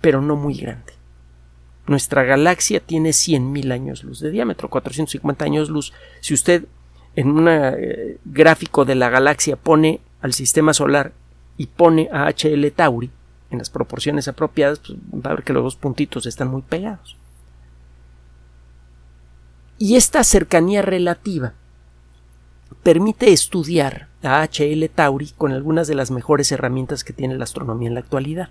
pero 0.00 0.22
no 0.22 0.34
muy 0.34 0.54
grande. 0.54 0.94
Nuestra 1.86 2.24
galaxia 2.24 2.80
tiene 2.80 3.10
100.000 3.10 3.72
años 3.72 4.02
luz 4.02 4.20
de 4.20 4.30
diámetro, 4.30 4.68
450 4.70 5.44
años 5.44 5.68
luz. 5.68 5.92
Si 6.20 6.32
usted 6.34 6.64
en 7.14 7.30
un 7.30 7.48
eh, 7.48 8.18
gráfico 8.24 8.84
de 8.84 8.94
la 8.94 9.10
galaxia 9.10 9.56
pone 9.56 10.00
al 10.20 10.32
sistema 10.32 10.72
solar 10.72 11.12
y 11.58 11.66
pone 11.66 12.08
a 12.12 12.28
HL 12.30 12.66
Tauri 12.74 13.10
en 13.50 13.58
las 13.58 13.70
proporciones 13.70 14.26
apropiadas, 14.26 14.80
pues 14.80 14.98
va 14.98 15.30
a 15.30 15.34
ver 15.34 15.44
que 15.44 15.52
los 15.52 15.62
dos 15.62 15.76
puntitos 15.76 16.24
están 16.26 16.48
muy 16.48 16.62
pegados. 16.62 17.16
Y 19.78 19.96
esta 19.96 20.24
cercanía 20.24 20.80
relativa 20.80 21.52
permite 22.82 23.32
estudiar 23.32 24.08
a 24.22 24.42
HL 24.42 24.88
Tauri 24.94 25.30
con 25.36 25.52
algunas 25.52 25.88
de 25.88 25.94
las 25.94 26.10
mejores 26.10 26.50
herramientas 26.52 27.04
que 27.04 27.12
tiene 27.12 27.36
la 27.36 27.44
astronomía 27.44 27.88
en 27.88 27.94
la 27.94 28.00
actualidad. 28.00 28.50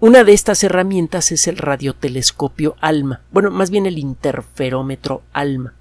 Una 0.00 0.24
de 0.24 0.32
estas 0.32 0.62
herramientas 0.64 1.32
es 1.32 1.46
el 1.48 1.56
radiotelescopio 1.56 2.76
ALMA, 2.80 3.22
bueno, 3.30 3.50
más 3.50 3.70
bien 3.70 3.86
el 3.86 3.98
interferómetro 3.98 5.22
ALMA. 5.32 5.72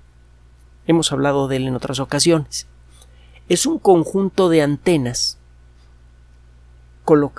Hemos 0.87 1.11
hablado 1.11 1.47
de 1.47 1.57
él 1.57 1.67
en 1.67 1.75
otras 1.75 1.99
ocasiones. 1.99 2.67
Es 3.49 3.65
un 3.65 3.79
conjunto 3.79 4.49
de 4.49 4.61
antenas, 4.61 5.37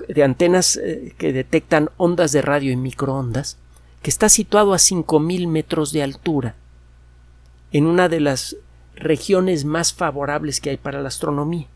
de 0.09 0.25
antenas 0.25 0.77
eh, 0.77 1.15
que 1.17 1.33
detectan 1.33 1.89
ondas 1.97 2.33
de 2.33 2.43
radio 2.43 2.71
y 2.71 2.77
microondas, 2.77 3.57
que 4.03 4.11
está 4.11 4.29
situado 4.29 4.75
a 4.75 4.77
5.000 4.77 5.49
metros 5.49 5.93
de 5.93 6.03
altura, 6.03 6.55
en 7.75 7.85
una 7.85 8.09
de 8.09 8.21
las 8.21 8.57
regiones 8.97 9.67
más 9.67 9.93
favorables 9.93 10.63
que 10.63 10.71
hay 10.71 10.79
para 10.79 11.03
la 11.03 11.09
astronomía. 11.09 11.67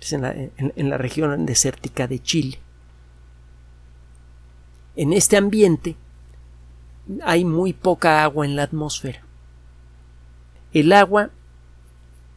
Es 0.00 0.12
en 0.12 0.90
la 0.90 0.98
región 0.98 1.44
desértica 1.46 2.06
de 2.06 2.20
Chile 2.20 2.60
en 4.96 5.12
este 5.12 5.36
ambiente 5.36 5.96
hay 7.24 7.44
muy 7.44 7.72
poca 7.72 8.22
agua 8.22 8.44
en 8.44 8.56
la 8.56 8.64
atmósfera. 8.64 9.22
El 10.72 10.92
agua 10.92 11.30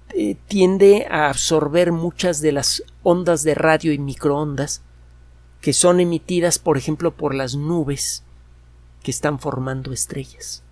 eh, 0.10 0.36
tiende 0.48 1.08
a 1.10 1.30
absorber 1.30 1.92
muchas 1.92 2.42
de 2.42 2.52
las 2.52 2.84
ondas 3.04 3.44
de 3.44 3.56
radio 3.56 3.92
y 3.92 4.00
microondas 4.00 4.82
que 5.62 5.74
son 5.74 6.00
emitidas, 6.00 6.60
por 6.60 6.78
ejemplo, 6.78 7.12
por 7.12 7.34
las 7.34 7.56
nubes 7.56 8.24
que 9.04 9.12
están 9.12 9.40
formando 9.40 9.92
estrellas. 9.92 10.64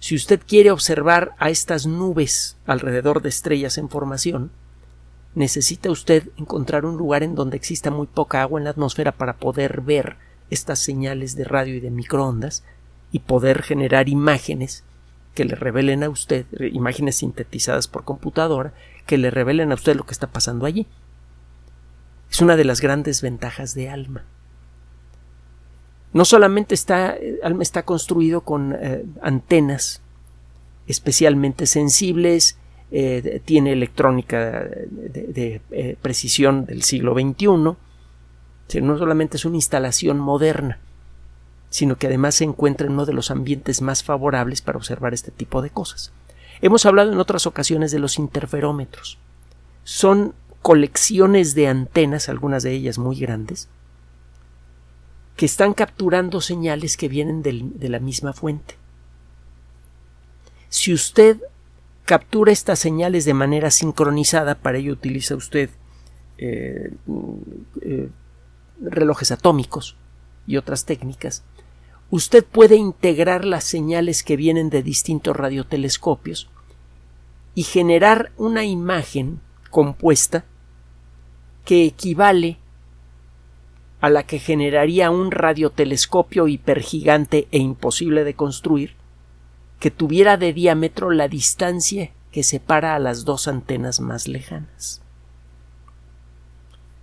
Si 0.00 0.14
usted 0.14 0.40
quiere 0.46 0.70
observar 0.70 1.34
a 1.38 1.50
estas 1.50 1.86
nubes 1.86 2.56
alrededor 2.66 3.20
de 3.20 3.28
estrellas 3.28 3.78
en 3.78 3.88
formación, 3.88 4.50
necesita 5.34 5.90
usted 5.90 6.28
encontrar 6.36 6.84
un 6.84 6.96
lugar 6.96 7.22
en 7.22 7.34
donde 7.34 7.56
exista 7.56 7.90
muy 7.90 8.06
poca 8.06 8.42
agua 8.42 8.60
en 8.60 8.64
la 8.64 8.70
atmósfera 8.70 9.12
para 9.12 9.36
poder 9.36 9.80
ver 9.80 10.16
estas 10.50 10.78
señales 10.78 11.36
de 11.36 11.44
radio 11.44 11.74
y 11.74 11.80
de 11.80 11.90
microondas 11.90 12.64
y 13.12 13.20
poder 13.20 13.62
generar 13.62 14.08
imágenes 14.08 14.84
que 15.34 15.44
le 15.44 15.54
revelen 15.54 16.02
a 16.02 16.08
usted, 16.08 16.46
imágenes 16.72 17.16
sintetizadas 17.16 17.86
por 17.86 18.04
computadora, 18.04 18.72
que 19.06 19.18
le 19.18 19.30
revelen 19.30 19.70
a 19.70 19.76
usted 19.76 19.96
lo 19.96 20.04
que 20.04 20.12
está 20.12 20.26
pasando 20.26 20.66
allí. 20.66 20.86
Es 22.30 22.40
una 22.40 22.56
de 22.56 22.64
las 22.64 22.80
grandes 22.80 23.22
ventajas 23.22 23.74
de 23.74 23.88
Alma. 23.88 24.24
No 26.12 26.24
solamente 26.24 26.74
está, 26.74 27.16
Alma 27.42 27.62
está 27.62 27.84
construido 27.84 28.40
con 28.40 28.76
eh, 28.78 29.04
antenas 29.20 30.00
especialmente 30.86 31.66
sensibles, 31.66 32.56
eh, 32.90 33.42
tiene 33.44 33.72
electrónica 33.72 34.62
de, 34.62 35.60
eh, 35.70 35.96
precisión 36.00 36.64
del 36.64 36.82
siglo 36.82 37.12
XXI, 37.12 37.46
no 38.80 38.98
solamente 38.98 39.36
es 39.36 39.44
una 39.44 39.56
instalación 39.56 40.18
moderna, 40.18 40.78
sino 41.68 41.96
que 41.96 42.06
además 42.06 42.36
se 42.36 42.44
encuentra 42.44 42.86
en 42.86 42.94
uno 42.94 43.04
de 43.04 43.12
los 43.12 43.30
ambientes 43.30 43.82
más 43.82 44.02
favorables 44.02 44.62
para 44.62 44.78
observar 44.78 45.12
este 45.12 45.30
tipo 45.30 45.60
de 45.60 45.68
cosas. 45.68 46.12
Hemos 46.62 46.86
hablado 46.86 47.12
en 47.12 47.20
otras 47.20 47.46
ocasiones 47.46 47.92
de 47.92 47.98
los 47.98 48.18
interferómetros. 48.18 49.18
Son 49.84 50.34
colecciones 50.62 51.54
de 51.54 51.68
antenas, 51.68 52.30
algunas 52.30 52.62
de 52.62 52.72
ellas 52.72 52.98
muy 52.98 53.16
grandes, 53.18 53.68
que 55.38 55.46
están 55.46 55.72
capturando 55.72 56.40
señales 56.40 56.96
que 56.96 57.08
vienen 57.08 57.42
de 57.42 57.88
la 57.88 58.00
misma 58.00 58.32
fuente. 58.32 58.74
Si 60.68 60.92
usted 60.92 61.40
captura 62.04 62.50
estas 62.50 62.80
señales 62.80 63.24
de 63.24 63.34
manera 63.34 63.70
sincronizada, 63.70 64.56
para 64.56 64.78
ello 64.78 64.92
utiliza 64.92 65.36
usted 65.36 65.70
eh, 66.38 66.90
eh, 67.82 68.08
relojes 68.80 69.30
atómicos 69.30 69.96
y 70.48 70.56
otras 70.56 70.86
técnicas, 70.86 71.44
usted 72.10 72.44
puede 72.44 72.74
integrar 72.74 73.44
las 73.44 73.62
señales 73.62 74.24
que 74.24 74.36
vienen 74.36 74.70
de 74.70 74.82
distintos 74.82 75.36
radiotelescopios 75.36 76.50
y 77.54 77.62
generar 77.62 78.32
una 78.36 78.64
imagen 78.64 79.40
compuesta 79.70 80.44
que 81.64 81.84
equivale 81.84 82.58
a 84.00 84.10
la 84.10 84.22
que 84.22 84.38
generaría 84.38 85.10
un 85.10 85.30
radiotelescopio 85.30 86.48
hipergigante 86.48 87.48
e 87.50 87.58
imposible 87.58 88.24
de 88.24 88.34
construir 88.34 88.94
que 89.80 89.90
tuviera 89.90 90.36
de 90.36 90.52
diámetro 90.52 91.10
la 91.10 91.28
distancia 91.28 92.10
que 92.32 92.42
separa 92.42 92.94
a 92.94 92.98
las 92.98 93.24
dos 93.24 93.48
antenas 93.48 94.00
más 94.00 94.28
lejanas. 94.28 95.00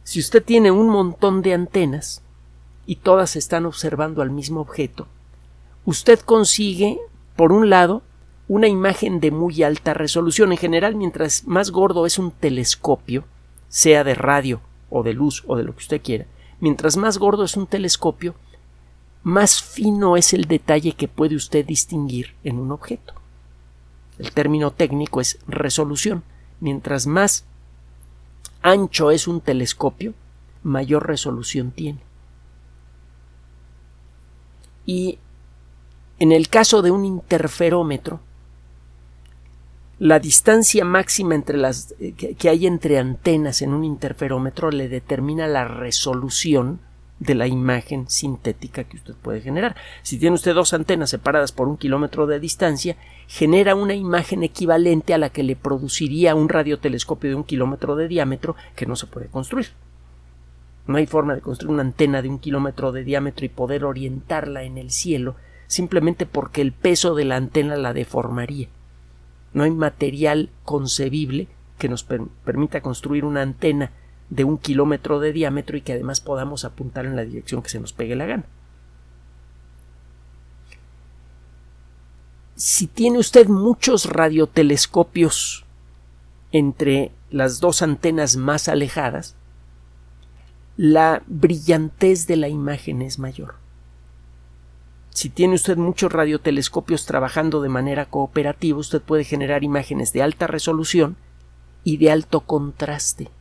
Si 0.04 0.20
usted 0.20 0.44
tiene 0.44 0.72
un 0.72 0.90
montón 0.90 1.42
de 1.42 1.54
antenas 1.54 2.22
y 2.86 2.98
todas 2.98 3.36
están 3.36 3.66
observando 3.66 4.22
al 4.22 4.30
mismo 4.30 4.62
objeto, 4.62 5.08
usted 5.86 6.20
consigue, 6.20 7.00
por 7.36 7.52
un 7.52 7.70
lado, 7.70 8.04
una 8.48 8.68
imagen 8.68 9.20
de 9.20 9.32
muy 9.32 9.64
alta 9.64 9.94
resolución. 9.94 10.52
En 10.52 10.58
general, 10.58 10.96
mientras 10.96 11.48
más 11.48 11.72
gordo 11.72 12.06
es 12.06 12.20
un 12.20 12.32
telescopio, 12.32 13.26
sea 13.68 14.04
de 14.04 14.14
radio 14.14 14.62
o 14.90 15.02
de 15.02 15.14
luz 15.14 15.44
o 15.48 15.56
de 15.56 15.64
lo 15.64 15.74
que 15.74 15.80
usted 15.80 16.02
quiera, 16.02 16.26
mientras 16.60 16.98
más 16.98 17.18
gordo 17.18 17.44
es 17.44 17.58
un 17.58 17.68
telescopio, 17.68 18.36
más 19.24 19.62
fino 19.62 20.18
es 20.18 20.34
el 20.34 20.46
detalle 20.46 20.92
que 20.92 21.08
puede 21.08 21.36
usted 21.36 21.66
distinguir 21.66 22.36
en 22.44 22.60
un 22.60 22.72
objeto. 22.72 23.14
El 24.20 24.32
término 24.32 24.72
técnico 24.72 25.20
es 25.20 25.40
resolución. 25.48 26.24
Mientras 26.60 27.08
más 27.08 27.46
ancho 28.62 29.12
es 29.12 29.28
un 29.28 29.42
telescopio, 29.42 30.14
mayor 30.64 31.08
resolución 31.08 31.72
tiene. 31.72 32.00
Y 34.86 35.18
en 36.20 36.32
el 36.32 36.48
caso 36.48 36.82
de 36.82 36.92
un 36.92 37.06
interferómetro, 37.06 38.20
la 40.00 40.20
distancia 40.20 40.84
máxima 40.84 41.36
eh, 41.36 42.14
que 42.14 42.50
hay 42.50 42.68
entre 42.68 43.00
antenas 43.00 43.62
en 43.62 43.74
un 43.74 43.86
interferómetro 43.86 44.70
le 44.72 44.90
determina 44.90 45.48
la 45.48 45.68
resolución 45.68 46.80
de 47.20 47.36
la 47.36 47.48
imagen 47.48 48.10
sintética 48.10 48.84
que 48.84 48.98
usted 48.98 49.14
puede 49.14 49.40
generar. 49.40 49.76
Si 50.04 50.20
tiene 50.20 50.36
usted 50.36 50.54
dos 50.54 50.74
antenas 50.74 51.10
separadas 51.10 51.54
por 51.54 51.70
un 51.70 51.78
kilómetro 51.78 52.28
de 52.28 52.42
distancia, 52.42 52.98
genera 53.28 53.74
una 53.74 53.94
imagen 53.94 54.44
equivalente 54.44 55.14
a 55.14 55.18
la 55.18 55.30
que 55.30 55.44
le 55.44 55.56
produciría 55.56 56.36
un 56.36 56.50
radiotelescopio 56.50 57.30
de 57.30 57.36
un 57.36 57.46
kilómetro 57.46 57.96
de 57.96 58.10
diámetro 58.10 58.56
que 58.76 58.86
no 58.86 58.98
se 58.98 59.08
puede 59.08 59.28
construir. 59.28 59.68
No 60.88 60.98
hay 60.98 61.08
forma 61.08 61.36
de 61.36 61.42
construir 61.42 61.74
una 61.74 61.84
antena 61.84 62.22
de 62.22 62.30
un 62.30 62.40
kilómetro 62.40 62.92
de 62.92 63.04
diámetro 63.04 63.46
y 63.46 63.50
poder 63.50 63.86
orientarla 63.86 64.64
en 64.64 64.78
el 64.78 64.92
cielo 64.92 65.36
simplemente 65.68 66.26
porque 66.26 66.62
el 66.62 66.74
peso 66.74 67.16
de 67.16 67.26
la 67.26 67.38
antena 67.38 67.76
la 67.76 67.94
deformaría. 67.94 68.68
No 69.56 69.64
hay 69.64 69.72
material 69.72 70.50
concebible 70.66 71.48
que 71.78 71.88
nos 71.88 72.04
permita 72.04 72.82
construir 72.82 73.24
una 73.24 73.42
antena 73.42 73.90
de 74.30 74.44
un 74.44 74.58
kilómetro 74.58 75.22
de 75.22 75.32
diámetro 75.32 75.78
y 75.78 75.82
que 75.82 75.94
además 75.94 76.20
podamos 76.20 76.66
apuntar 76.66 77.06
en 77.06 77.16
la 77.16 77.24
dirección 77.24 77.62
que 77.62 77.70
se 77.70 77.80
nos 77.80 77.94
pegue 77.94 78.18
la 78.18 78.26
gana. 78.26 78.44
Si 82.58 82.88
tiene 82.88 83.18
usted 83.18 83.48
muchos 83.48 84.08
radiotelescopios 84.08 85.66
entre 86.52 87.14
las 87.32 87.62
dos 87.62 87.82
antenas 87.82 88.36
más 88.36 88.68
alejadas, 88.68 89.38
la 90.76 91.24
brillantez 91.28 92.28
de 92.28 92.36
la 92.36 92.50
imagen 92.50 93.02
es 93.02 93.20
mayor. 93.20 93.56
Si 95.16 95.30
tiene 95.30 95.56
usted 95.56 95.78
muchos 95.78 96.12
radiotelescopios 96.12 97.08
trabajando 97.08 97.62
de 97.62 97.70
manera 97.70 98.06
cooperativa, 98.06 98.78
usted 98.78 99.02
puede 99.02 99.24
generar 99.24 99.64
imágenes 99.64 100.14
de 100.14 100.22
alta 100.22 100.46
resolución 100.46 101.18
y 101.84 101.98
de 101.98 102.12
alto 102.12 102.42
contraste 102.42 103.32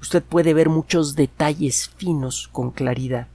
usted 0.00 0.22
puede 0.22 0.54
ver 0.54 0.68
muchos 0.68 1.16
detalles 1.16 1.90
finos 1.96 2.48
con 2.52 2.70
claridad 2.70 3.28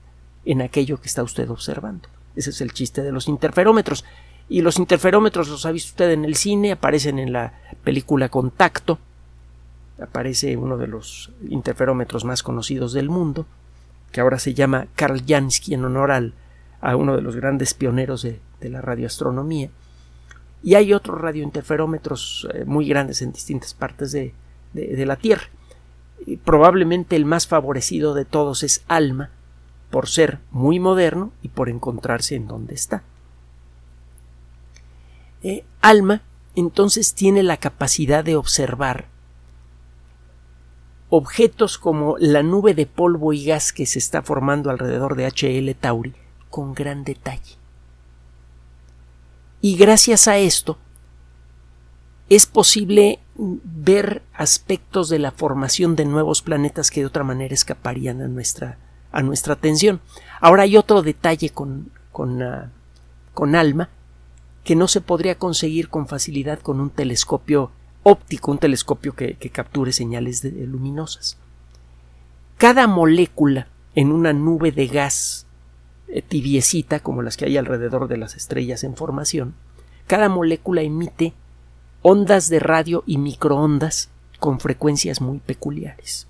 en 0.44 0.62
aquello 0.62 1.00
que 1.00 1.08
está 1.08 1.22
usted 1.22 1.48
observando. 1.50 2.08
Ese 2.36 2.50
es 2.50 2.60
el 2.60 2.72
chiste 2.72 3.02
de 3.02 3.12
los 3.12 3.28
interferómetros. 3.28 4.04
Y 4.48 4.60
los 4.60 4.78
interferómetros 4.78 5.48
los 5.48 5.64
ha 5.64 5.72
visto 5.72 5.90
usted 5.90 6.10
en 6.10 6.24
el 6.24 6.34
cine, 6.34 6.72
aparecen 6.72 7.18
en 7.18 7.32
la 7.32 7.54
película 7.82 8.28
Contacto, 8.28 8.98
aparece 10.00 10.56
uno 10.56 10.76
de 10.76 10.86
los 10.86 11.30
interferómetros 11.48 12.24
más 12.24 12.42
conocidos 12.42 12.92
del 12.92 13.08
mundo, 13.08 13.46
que 14.12 14.20
ahora 14.20 14.38
se 14.38 14.52
llama 14.52 14.86
Karl 14.96 15.24
Jansky 15.26 15.74
en 15.74 15.84
honor 15.86 16.10
al, 16.10 16.34
a 16.84 16.96
uno 16.96 17.16
de 17.16 17.22
los 17.22 17.34
grandes 17.34 17.72
pioneros 17.72 18.22
de, 18.22 18.40
la 18.60 18.82
radioastronomía. 18.82 19.70
Y 20.62 20.74
hay 20.74 20.92
otros 20.92 21.18
radiointerferómetros 21.18 22.46
eh, 22.52 22.64
muy 22.66 22.86
grandes 22.86 23.22
en 23.22 23.32
distintas 23.32 23.72
partes 23.72 24.12
de, 24.12 24.34
la 24.74 25.16
Tierra. 25.16 25.48
Y 26.26 26.36
probablemente 26.36 27.16
el 27.16 27.24
más 27.24 27.46
favorecido 27.46 28.12
de 28.12 28.26
todos 28.26 28.62
es 28.62 28.84
ALMA, 28.88 29.30
por 29.90 30.08
ser 30.08 30.40
muy 30.50 30.78
moderno 30.78 31.32
y 31.42 31.48
por 31.48 31.70
encontrarse 31.70 32.34
en 32.34 32.48
donde 32.48 32.74
está. 32.74 33.02
Eh, 35.42 35.64
Alma 35.80 36.22
entonces 36.54 37.14
tiene 37.14 37.42
la 37.42 37.56
capacidad 37.56 38.24
de 38.24 38.36
observar 38.36 39.06
objetos 41.08 41.78
como 41.78 42.16
la 42.18 42.42
nube 42.42 42.74
de 42.74 42.86
polvo 42.86 43.32
y 43.32 43.44
gas 43.44 43.72
que 43.72 43.86
se 43.86 43.98
está 43.98 44.22
formando 44.22 44.70
alrededor 44.70 45.16
de 45.16 45.26
HL 45.26 45.74
Tauri 45.78 46.14
con 46.54 46.72
gran 46.72 47.02
detalle. 47.02 47.56
Y 49.60 49.74
gracias 49.76 50.28
a 50.28 50.38
esto 50.38 50.78
es 52.28 52.46
posible 52.46 53.18
ver 53.34 54.22
aspectos 54.32 55.08
de 55.08 55.18
la 55.18 55.32
formación 55.32 55.96
de 55.96 56.04
nuevos 56.04 56.42
planetas 56.42 56.92
que 56.92 57.00
de 57.00 57.06
otra 57.06 57.24
manera 57.24 57.52
escaparían 57.52 58.22
a 58.22 58.28
nuestra, 58.28 58.78
a 59.10 59.20
nuestra 59.22 59.54
atención. 59.54 60.00
Ahora 60.40 60.62
hay 60.62 60.76
otro 60.76 61.02
detalle 61.02 61.50
con, 61.50 61.90
con, 62.12 62.40
ah, 62.40 62.70
con 63.32 63.56
ALMA 63.56 63.88
que 64.62 64.76
no 64.76 64.86
se 64.86 65.00
podría 65.00 65.34
conseguir 65.34 65.88
con 65.88 66.06
facilidad 66.06 66.60
con 66.60 66.78
un 66.78 66.90
telescopio 66.90 67.72
óptico, 68.04 68.52
un 68.52 68.58
telescopio 68.58 69.16
que, 69.16 69.34
capture 69.50 69.90
señales 69.90 70.44
luminosas. 70.44 71.36
Cada 72.58 72.86
molécula 72.86 73.66
en 73.96 74.12
una 74.12 74.32
nube 74.32 74.70
de 74.70 74.86
gas 74.86 75.43
tibiecita, 76.22 77.00
como 77.00 77.22
las 77.22 77.36
que 77.36 77.46
hay 77.46 77.56
alrededor 77.56 78.08
de 78.08 78.16
las 78.16 78.36
estrellas 78.36 78.84
en 78.84 78.96
formación, 78.96 79.54
cada 80.06 80.28
molécula 80.28 80.82
emite 80.82 81.32
ondas 82.02 82.48
de 82.48 82.60
radio 82.60 83.02
y 83.06 83.18
microondas 83.18 84.10
con 84.38 84.60
frecuencias 84.60 85.20
muy 85.20 85.38
peculiares. 85.38 86.26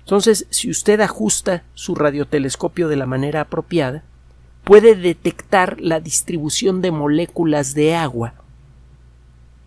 Entonces, 0.00 0.46
si 0.50 0.70
usted 0.70 1.00
ajusta 1.00 1.62
su 1.74 1.94
radiotelescopio 1.94 2.88
de 2.88 2.96
la 2.96 3.06
manera 3.06 3.42
apropiada, 3.42 4.02
puede 4.64 4.94
detectar 4.94 5.80
la 5.80 6.00
distribución 6.00 6.80
de 6.80 6.90
moléculas 6.90 7.74
de 7.74 7.94
agua 7.94 8.34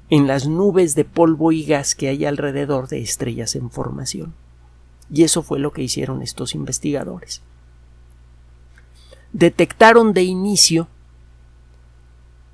en 0.09 0.27
las 0.27 0.47
nubes 0.47 0.95
de 0.95 1.05
polvo 1.05 1.51
y 1.51 1.63
gas 1.63 1.95
que 1.95 2.07
hay 2.07 2.25
alrededor 2.25 2.87
de 2.87 3.01
estrellas 3.01 3.55
en 3.55 3.71
formación. 3.71 4.33
Y 5.13 5.23
eso 5.23 5.43
fue 5.43 5.59
lo 5.59 5.71
que 5.71 5.83
hicieron 5.83 6.23
estos 6.23 6.55
investigadores. 6.55 7.43
Detectaron 9.31 10.11
de 10.11 10.23
inicio 10.23 10.87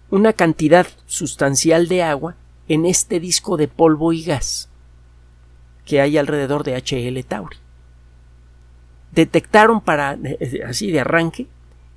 una 0.09 0.33
cantidad 0.33 0.85
sustancial 1.05 1.87
de 1.87 2.03
agua 2.03 2.35
en 2.67 2.85
este 2.85 3.21
disco 3.21 3.55
de 3.55 3.69
polvo 3.69 4.11
y 4.11 4.23
gas 4.23 4.67
que 5.85 6.01
hay 6.01 6.17
alrededor 6.17 6.65
de 6.65 6.75
HL 6.75 7.23
Tauri. 7.25 7.55
Detectaron 9.13 9.79
para 9.79 10.17
eh, 10.21 10.61
así 10.67 10.91
de 10.91 10.99
arranque 10.99 11.47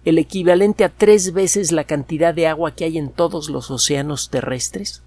el 0.05 0.17
equivalente 0.17 0.85
a 0.85 0.91
tres 0.91 1.33
veces 1.33 1.73
la 1.73 1.85
cantidad 1.85 2.33
de 2.33 2.47
agua 2.47 2.77
que 2.77 2.85
hay 2.85 2.99
en 2.99 3.11
todos 3.11 3.51
los 3.51 3.69
océanos 3.69 4.31
terrestres 4.31 5.03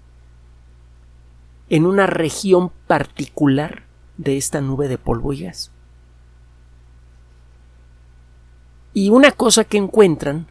en 1.70 1.86
una 1.86 2.06
región 2.06 2.70
particular 2.86 3.85
de 4.16 4.36
esta 4.36 4.60
nube 4.60 4.88
de 4.88 4.98
polvo 4.98 5.32
y 5.32 5.42
gas. 5.42 5.70
Y 8.92 9.10
una 9.10 9.30
cosa 9.32 9.64
que 9.64 9.76
encuentran 9.76 10.46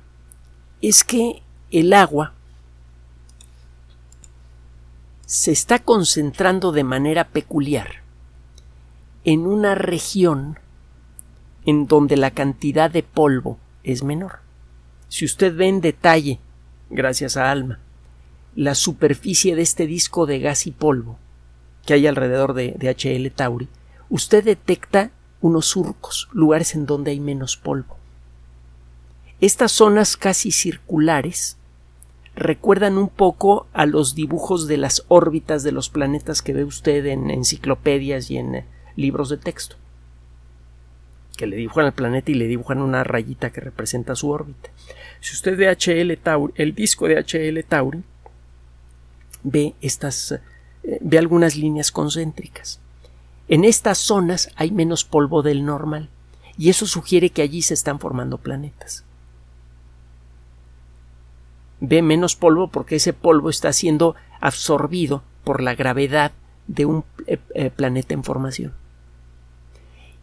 es 0.81 1.03
que 1.03 1.41
el 1.71 1.93
agua 1.93 2.33
se 5.25 5.51
está 5.51 5.79
concentrando 5.79 6.71
de 6.71 6.83
manera 6.83 7.27
peculiar 7.29 8.03
en 9.23 9.47
una 9.47 9.73
región 9.73 10.59
en 11.65 11.87
donde 11.87 12.15
la 12.15 12.31
cantidad 12.31 12.91
de 12.91 13.01
polvo 13.01 13.57
es 13.83 14.03
menor. 14.03 14.39
Si 15.09 15.25
usted 15.25 15.55
ve 15.55 15.67
en 15.67 15.81
detalle, 15.81 16.39
gracias 16.91 17.37
a 17.37 17.49
Alma, 17.49 17.79
la 18.55 18.75
superficie 18.75 19.55
de 19.55 19.63
este 19.63 19.87
disco 19.87 20.27
de 20.27 20.39
gas 20.39 20.67
y 20.67 20.71
polvo 20.71 21.17
que 21.85 21.93
hay 21.93 22.07
alrededor 22.07 22.53
de, 22.53 22.75
de 22.77 22.89
HL 22.89 23.29
Tauri, 23.31 23.67
usted 24.09 24.43
detecta 24.43 25.11
unos 25.41 25.67
surcos, 25.67 26.27
lugares 26.31 26.75
en 26.75 26.85
donde 26.85 27.11
hay 27.11 27.19
menos 27.19 27.57
polvo. 27.57 27.97
Estas 29.41 29.71
zonas 29.71 30.17
casi 30.17 30.51
circulares 30.51 31.57
recuerdan 32.35 32.97
un 32.97 33.09
poco 33.09 33.67
a 33.73 33.85
los 33.85 34.15
dibujos 34.15 34.67
de 34.67 34.77
las 34.77 35.03
órbitas 35.07 35.63
de 35.63 35.71
los 35.71 35.89
planetas 35.89 36.41
que 36.41 36.53
ve 36.53 36.63
usted 36.63 37.05
en 37.05 37.29
enciclopedias 37.29 38.29
y 38.31 38.37
en 38.37 38.55
eh, 38.55 38.65
libros 38.95 39.29
de 39.29 39.37
texto 39.37 39.77
que 41.35 41.47
le 41.47 41.57
dibujan 41.57 41.85
al 41.85 41.93
planeta 41.93 42.31
y 42.31 42.35
le 42.35 42.47
dibujan 42.47 42.81
una 42.81 43.03
rayita 43.03 43.51
que 43.51 43.61
representa 43.61 44.15
su 44.15 44.29
órbita. 44.29 44.69
Si 45.19 45.33
usted 45.33 45.57
ve 45.57 45.69
HL 45.69 46.17
Tauri, 46.21 46.53
el 46.55 46.73
disco 46.73 47.07
de 47.07 47.17
HL 47.17 47.63
Tauri, 47.67 48.03
ve 49.43 49.75
estas, 49.81 50.39
ve 51.01 51.17
algunas 51.17 51.55
líneas 51.55 51.91
concéntricas. 51.91 52.79
En 53.47 53.63
estas 53.63 53.97
zonas 53.97 54.49
hay 54.55 54.71
menos 54.71 55.03
polvo 55.03 55.41
del 55.41 55.65
normal, 55.65 56.09
y 56.57 56.69
eso 56.69 56.85
sugiere 56.87 57.29
que 57.29 57.41
allí 57.41 57.61
se 57.61 57.73
están 57.73 57.99
formando 57.99 58.37
planetas. 58.37 59.03
Ve 61.79 62.01
menos 62.01 62.35
polvo 62.35 62.69
porque 62.69 62.95
ese 62.95 63.13
polvo 63.13 63.49
está 63.49 63.73
siendo 63.73 64.15
absorbido 64.39 65.23
por 65.43 65.61
la 65.61 65.75
gravedad 65.75 66.31
de 66.67 66.85
un 66.85 67.03
eh, 67.27 67.37
eh, 67.53 67.69
planeta 67.69 68.13
en 68.13 68.23
formación 68.23 68.73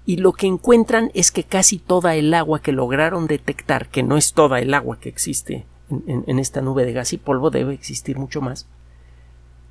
y 0.04 0.16
lo 0.16 0.32
que 0.32 0.46
encuentran 0.46 1.10
es 1.14 1.30
que 1.30 1.44
casi 1.44 1.78
toda 1.78 2.16
el 2.16 2.34
agua 2.34 2.60
que 2.60 2.72
lograron 2.72 3.26
detectar, 3.26 3.88
que 3.88 4.02
no 4.02 4.16
es 4.16 4.32
toda 4.32 4.60
el 4.60 4.74
agua 4.74 4.98
que 4.98 5.08
existe 5.08 5.64
en, 6.06 6.38
esta 6.38 6.60
nube 6.60 6.84
de 6.84 6.92
gas 6.92 7.12
y 7.12 7.18
polvo, 7.18 7.50
debe 7.50 7.74
existir 7.74 8.18
mucho 8.18 8.40
más. 8.40 8.66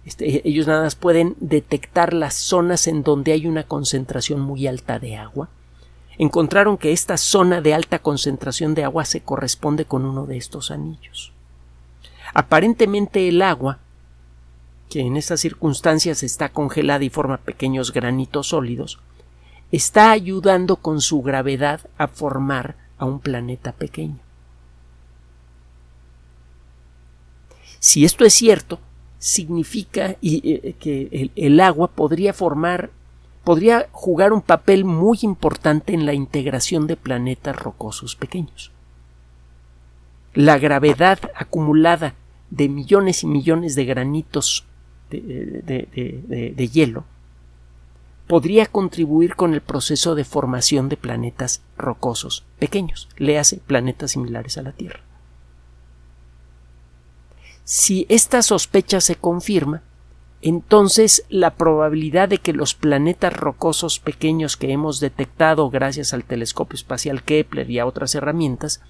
Este, 0.05 0.47
ellos 0.47 0.67
nada 0.67 0.83
más 0.83 0.95
pueden 0.95 1.35
detectar 1.39 2.13
las 2.13 2.33
zonas 2.33 2.87
en 2.87 3.03
donde 3.03 3.33
hay 3.33 3.45
una 3.45 3.63
concentración 3.63 4.41
muy 4.41 4.67
alta 4.67 4.99
de 4.99 5.15
agua. 5.15 5.49
Encontraron 6.17 6.77
que 6.77 6.91
esta 6.91 7.17
zona 7.17 7.61
de 7.61 7.73
alta 7.73 7.99
concentración 7.99 8.73
de 8.73 8.83
agua 8.83 9.05
se 9.05 9.21
corresponde 9.21 9.85
con 9.85 10.05
uno 10.05 10.25
de 10.25 10.37
estos 10.37 10.71
anillos. 10.71 11.31
Aparentemente 12.33 13.27
el 13.27 13.41
agua, 13.41 13.79
que 14.89 15.01
en 15.01 15.17
estas 15.17 15.39
circunstancias 15.39 16.23
está 16.23 16.49
congelada 16.49 17.03
y 17.03 17.09
forma 17.09 17.37
pequeños 17.37 17.93
granitos 17.93 18.47
sólidos, 18.47 18.99
está 19.71 20.11
ayudando 20.11 20.77
con 20.77 21.01
su 21.01 21.21
gravedad 21.21 21.81
a 21.97 22.07
formar 22.07 22.75
a 22.97 23.05
un 23.05 23.19
planeta 23.19 23.71
pequeño. 23.71 24.19
Si 27.79 28.05
esto 28.05 28.25
es 28.25 28.33
cierto, 28.33 28.79
significa 29.21 30.15
eh, 30.23 30.73
que 30.79 31.31
el, 31.35 31.59
agua 31.59 31.89
podría 31.89 32.33
formar, 32.33 32.89
podría 33.43 33.87
jugar 33.91 34.33
un 34.33 34.41
papel 34.41 34.83
muy 34.83 35.19
importante 35.21 35.93
en 35.93 36.07
la 36.07 36.15
integración 36.15 36.87
de 36.87 36.97
planetas 36.97 37.55
rocosos 37.55 38.15
pequeños. 38.15 38.71
La 40.33 40.57
gravedad 40.57 41.19
acumulada 41.35 42.15
de 42.49 42.67
millones 42.67 43.21
y 43.21 43.27
millones 43.27 43.75
de 43.75 43.85
granitos 43.85 44.65
de 45.11 46.69
hielo 46.73 47.03
podría 48.25 48.65
contribuir 48.65 49.35
con 49.35 49.53
el 49.53 49.61
proceso 49.61 50.15
de 50.15 50.23
formación 50.23 50.89
de 50.89 50.97
planetas 50.97 51.61
rocosos 51.77 52.43
pequeños, 52.57 53.07
léase 53.17 53.57
planetas 53.57 54.11
similares 54.11 54.57
a 54.57 54.63
la 54.63 54.71
Tierra. 54.71 55.10
Si 57.73 58.05
esta 58.09 58.41
sospecha 58.41 58.99
se 58.99 59.15
confirma, 59.15 59.81
entonces 60.41 61.23
la 61.29 61.51
probabilidad 61.51 62.27
de 62.27 62.37
que 62.37 62.51
los 62.51 62.75
planetas 62.75 63.31
rocosos 63.31 63.97
pequeños 63.97 64.57
que 64.57 64.73
hemos 64.73 64.99
detectado 64.99 65.69
gracias 65.69 66.13
al 66.13 66.25
telescopio 66.25 66.75
espacial 66.75 67.23
Kepler 67.23 67.71
y 67.71 67.79
a 67.79 67.85
otras 67.85 68.13
herramientas, 68.13 68.81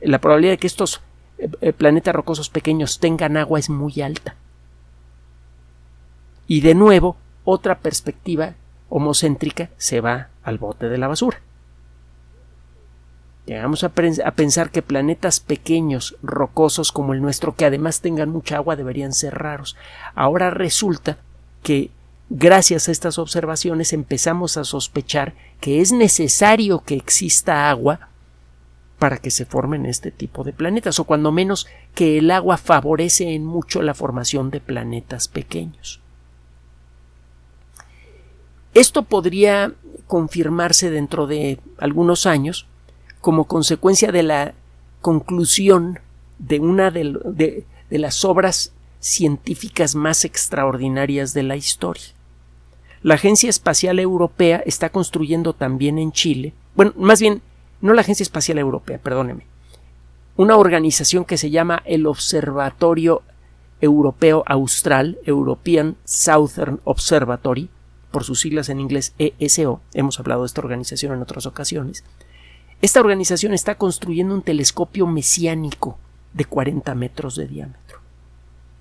la 0.00 0.22
probabilidad 0.22 0.54
de 0.54 0.56
que 0.56 0.66
estos 0.66 1.02
eh, 1.36 1.50
eh, 1.60 1.74
planetas 1.74 2.14
rocosos 2.14 2.48
pequeños 2.48 2.98
tengan 2.98 3.36
agua 3.36 3.58
es 3.58 3.68
muy 3.68 4.00
alta. 4.00 4.36
Y 6.46 6.62
de 6.62 6.74
nuevo, 6.74 7.18
otra 7.44 7.80
perspectiva 7.80 8.54
homocéntrica 8.88 9.68
se 9.76 10.00
va 10.00 10.28
al 10.42 10.56
bote 10.56 10.88
de 10.88 10.96
la 10.96 11.08
basura. 11.08 11.42
Llegamos 13.46 13.84
a, 13.84 13.88
a, 13.88 14.30
pensar 14.30 14.70
que 14.70 14.80
planetas 14.80 15.40
pequeños, 15.40 16.16
rocosos 16.22 16.92
como 16.92 17.12
el 17.12 17.20
nuestro, 17.20 17.54
que 17.54 17.66
además 17.66 18.00
tengan 18.00 18.30
mucha 18.30 18.56
agua, 18.56 18.76
deberían 18.76 19.12
ser 19.12 19.34
raros. 19.34 19.76
Ahora 20.14 20.50
resulta 20.50 21.18
que 21.62 21.90
gracias 22.30 22.88
a 22.88 22.92
estas 22.92 23.18
observaciones 23.18 23.92
empezamos 23.92 24.56
a 24.56 24.64
sospechar 24.64 25.34
que 25.60 25.80
es 25.80 25.92
necesario 25.92 26.80
que 26.80 26.94
exista 26.94 27.68
agua 27.68 28.08
para 28.98 29.18
que 29.18 29.30
se 29.30 29.44
formen 29.44 29.84
este 29.84 30.10
tipo 30.10 30.44
de 30.44 30.54
planetas, 30.54 30.98
o 30.98 31.04
cuando 31.04 31.30
menos 31.30 31.66
que 31.94 32.18
el 32.18 32.30
agua 32.30 32.56
favorece 32.56 33.34
en 33.34 33.44
mucho 33.44 33.82
la 33.82 33.92
formación 33.92 34.50
de 34.50 34.60
planetas 34.60 35.28
pequeños. 35.28 36.00
Esto 38.72 39.02
podría 39.02 39.72
confirmarse 40.06 40.90
dentro 40.90 41.26
de 41.26 41.60
algunos 41.78 42.24
años 42.24 42.66
como 43.24 43.44
consecuencia 43.46 44.12
de 44.12 44.22
la 44.22 44.52
conclusión 45.00 45.98
de 46.38 46.60
una 46.60 46.90
de, 46.90 47.64
las 47.88 48.22
obras 48.22 48.74
científicas 49.00 49.94
más 49.94 50.26
extraordinarias 50.26 51.32
de 51.32 51.42
la 51.42 51.56
historia. 51.56 52.04
La 53.02 53.14
Agencia 53.14 53.48
Espacial 53.48 53.98
Europea 53.98 54.62
está 54.66 54.90
construyendo 54.90 55.54
también 55.54 55.98
en 55.98 56.12
Chile, 56.12 56.52
bueno, 56.76 56.92
más 56.98 57.18
bien, 57.18 57.40
no 57.80 57.94
la 57.94 58.02
Agencia 58.02 58.24
Espacial 58.24 58.58
Europea, 58.58 58.98
perdóneme, 58.98 59.46
una 60.36 60.58
organización 60.58 61.24
que 61.24 61.38
se 61.38 61.48
llama 61.48 61.82
el 61.86 62.06
Observatorio 62.06 63.22
Europeo 63.80 64.44
Austral, 64.46 65.16
European 65.24 65.96
Southern 66.04 66.78
Observatory, 66.84 67.70
por 68.10 68.24
sus 68.24 68.40
siglas 68.40 68.68
en 68.68 68.80
inglés 68.80 69.14
ESO, 69.18 69.80
hemos 69.94 70.20
hablado 70.20 70.42
de 70.42 70.46
esta 70.48 70.60
organización 70.60 71.14
en 71.14 71.22
otras 71.22 71.46
ocasiones. 71.46 72.04
Esta 72.84 73.00
organización 73.00 73.54
está 73.54 73.76
construyendo 73.76 74.34
un 74.34 74.42
telescopio 74.42 75.06
mesiánico 75.06 75.96
de 76.34 76.44
40 76.44 76.94
metros 76.94 77.34
de 77.34 77.46
diámetro. 77.48 78.00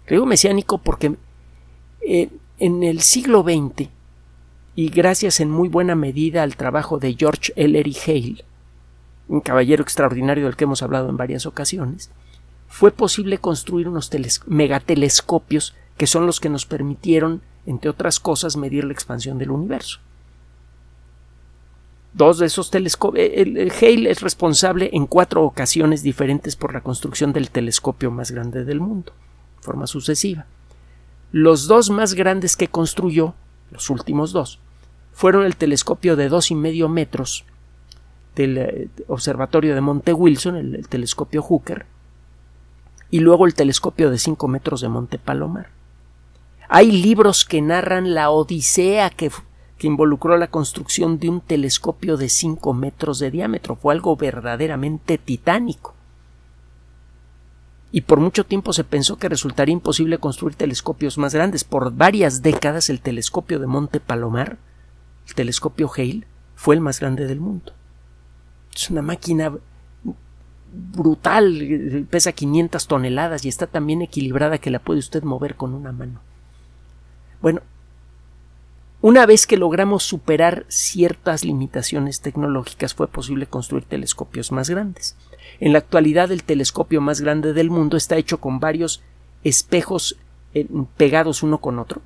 Digo 0.09 0.25
mesiánico 0.25 0.77
porque 0.79 1.15
eh, 2.05 2.29
en 2.59 2.83
el 2.83 2.99
siglo 2.99 3.43
XX 3.43 3.87
y 4.75 4.89
gracias 4.89 5.39
en 5.39 5.49
muy 5.49 5.69
buena 5.69 5.95
medida 5.95 6.43
al 6.43 6.57
trabajo 6.57 6.99
de 6.99 7.15
George 7.17 7.53
Ellery 7.55 7.95
Hale, 8.05 8.43
un 9.29 9.39
caballero 9.39 9.83
extraordinario 9.83 10.47
del 10.47 10.57
que 10.57 10.65
hemos 10.65 10.83
hablado 10.83 11.07
en 11.07 11.15
varias 11.15 11.45
ocasiones, 11.45 12.11
fue 12.67 12.91
posible 12.91 13.37
construir 13.37 13.87
unos 13.87 14.11
megatelescopios 14.47 15.75
que 15.95 16.07
son 16.07 16.25
los 16.25 16.41
que 16.41 16.49
nos 16.49 16.65
permitieron, 16.65 17.41
entre 17.65 17.89
otras 17.89 18.19
cosas, 18.19 18.57
medir 18.57 18.83
la 18.83 18.91
expansión 18.91 19.37
del 19.37 19.51
universo. 19.51 20.01
Dos 22.13 22.37
de 22.37 22.45
esos 22.45 22.69
telescopios. 22.69 23.25
Eh, 23.29 23.71
Hale 23.81 24.09
es 24.09 24.21
responsable 24.21 24.89
en 24.93 25.07
cuatro 25.07 25.43
ocasiones 25.43 26.03
diferentes 26.03 26.55
por 26.55 26.73
la 26.73 26.81
construcción 26.81 27.33
del 27.33 27.49
telescopio 27.49 28.11
más 28.11 28.31
grande 28.31 28.65
del 28.65 28.79
mundo, 28.79 29.13
de 29.57 29.63
forma 29.63 29.87
sucesiva. 29.87 30.45
Los 31.31 31.67
dos 31.67 31.89
más 31.89 32.13
grandes 32.13 32.55
que 32.55 32.67
construyó 32.67 33.33
los 33.73 33.89
últimos 33.89 34.31
dos, 34.31 34.59
fueron 35.11 35.45
el 35.45 35.55
telescopio 35.55 36.15
de 36.15 36.29
dos 36.29 36.51
y 36.51 36.55
medio 36.55 36.87
metros 36.87 37.43
del 38.35 38.57
eh, 38.57 38.89
observatorio 39.07 39.75
de 39.75 39.81
Monte 39.81 40.13
Wilson, 40.13 40.55
el, 40.55 40.87
telescopio 40.87 41.41
Hooker, 41.41 41.85
y 43.11 43.19
luego 43.19 43.45
el 43.45 43.53
telescopio 43.53 44.09
de 44.09 44.17
cinco 44.17 44.47
metros 44.47 44.81
de 44.81 44.89
Monte 44.89 45.19
Palomar. 45.19 45.69
Hay 46.69 46.91
libros 46.91 47.45
que 47.45 47.61
narran 47.61 48.13
la 48.13 48.29
odisea 48.29 49.09
que, 49.09 49.29
que 49.83 49.87
involucró 49.87 50.37
la 50.37 50.47
construcción 50.47 51.19
de 51.19 51.27
un 51.27 51.41
telescopio 51.41 52.15
de 52.15 52.29
cinco 52.29 52.73
metros 52.73 53.19
de 53.19 53.31
diámetro. 53.31 53.75
Fue 53.75 53.93
algo 53.93 54.15
verdaderamente 54.15 55.17
titánico 55.17 55.93
y 57.91 57.99
por 57.99 58.21
mucho 58.21 58.45
tiempo 58.45 58.71
se 58.71 58.85
pensó 58.85 59.17
que 59.17 59.27
resultaría 59.27 59.73
imposible 59.73 60.19
construir 60.19 60.55
telescopios 60.55 61.17
más 61.17 61.33
grandes. 61.33 61.65
Por 61.65 61.93
varias 61.93 62.41
décadas 62.41 62.89
el 62.89 63.01
telescopio 63.01 63.59
de 63.59 63.67
Monte 63.67 63.99
Palomar, 63.99 64.57
el 65.27 65.33
telescopio 65.33 65.91
Hale, 65.93 66.25
fue 66.55 66.75
el 66.75 66.81
más 66.81 67.01
grande 67.01 67.27
del 67.27 67.41
mundo. 67.41 67.73
Es 68.73 68.89
una 68.89 69.01
máquina 69.01 69.51
brutal, 70.71 72.07
pesa 72.09 72.31
500 72.31 72.87
toneladas 72.87 73.43
y 73.43 73.49
está 73.49 73.67
tan 73.67 73.85
bien 73.85 74.01
equilibrada 74.01 74.59
que 74.59 74.71
la 74.71 74.79
puede 74.79 74.99
usted 74.99 75.23
mover 75.23 75.55
con 75.55 75.73
una 75.73 75.91
mano. 75.91 76.21
Bueno, 77.41 77.59
una 79.03 79.25
vez 79.25 79.45
que 79.47 79.57
logramos 79.57 80.03
superar 80.03 80.65
ciertas 80.69 81.43
limitaciones 81.43 82.21
tecnológicas 82.21 82.93
fue 82.93 83.09
posible 83.09 83.47
construir 83.47 83.83
telescopios 83.83 84.53
más 84.53 84.69
grandes. 84.69 85.17
En 85.59 85.73
la 85.73 85.79
actualidad 85.79 86.31
el 86.31 86.43
telescopio 86.43 87.01
más 87.01 87.19
grande 87.19 87.51
del 87.51 87.69
mundo 87.69 87.97
está 87.97 88.15
hecho 88.15 88.39
con 88.39 88.61
varios 88.61 89.03
espejos 89.43 90.17
eh, 90.53 90.65
pegados 90.95 91.43
uno 91.43 91.57
con 91.57 91.79
otro. 91.79 92.01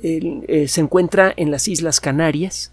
Eh, 0.00 0.66
se 0.68 0.80
encuentra 0.80 1.34
en 1.36 1.50
las 1.50 1.66
Islas 1.66 1.98
Canarias 1.98 2.70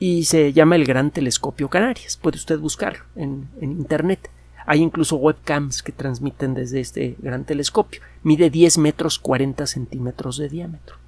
y 0.00 0.24
se 0.24 0.52
llama 0.52 0.74
el 0.74 0.84
Gran 0.84 1.12
Telescopio 1.12 1.68
Canarias. 1.68 2.16
Puede 2.16 2.38
usted 2.38 2.58
buscarlo 2.58 3.04
en, 3.14 3.48
Internet. 3.60 4.28
Hay 4.66 4.80
incluso 4.80 5.14
webcams 5.18 5.84
que 5.84 5.92
transmiten 5.92 6.54
desde 6.54 6.80
este 6.80 7.14
gran 7.20 7.44
telescopio. 7.44 8.00
Mide 8.24 8.50
10 8.50 8.78
metros 8.78 9.20
40 9.20 9.68
centímetros 9.68 10.36
de 10.38 10.48
diámetro. 10.48 11.01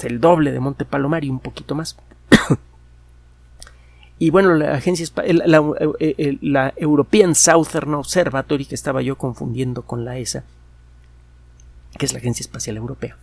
Es 0.00 0.06
el 0.06 0.18
doble 0.18 0.50
de 0.50 0.60
Monte 0.60 0.86
Palomar 0.86 1.24
y 1.24 1.30
un 1.30 1.40
poquito 1.40 1.74
más. 1.74 1.96
Y 4.22 4.28
bueno, 4.28 4.52
la 4.52 4.74
agencia 4.74 5.06
la, 5.32 5.58
eh, 5.98 6.14
eh, 6.18 6.38
la, 6.42 6.74
European 6.76 7.34
Southern 7.34 7.94
Observatory, 7.94 8.66
que 8.66 8.74
estaba 8.74 9.00
yo 9.00 9.16
confundiendo 9.16 9.80
con 9.80 10.04
la 10.04 10.18
ESA, 10.18 10.44
que 11.96 12.04
es 12.04 12.12
la 12.12 12.18
Agencia 12.18 12.42
Espacial 12.42 12.76
Europea, 12.76 13.16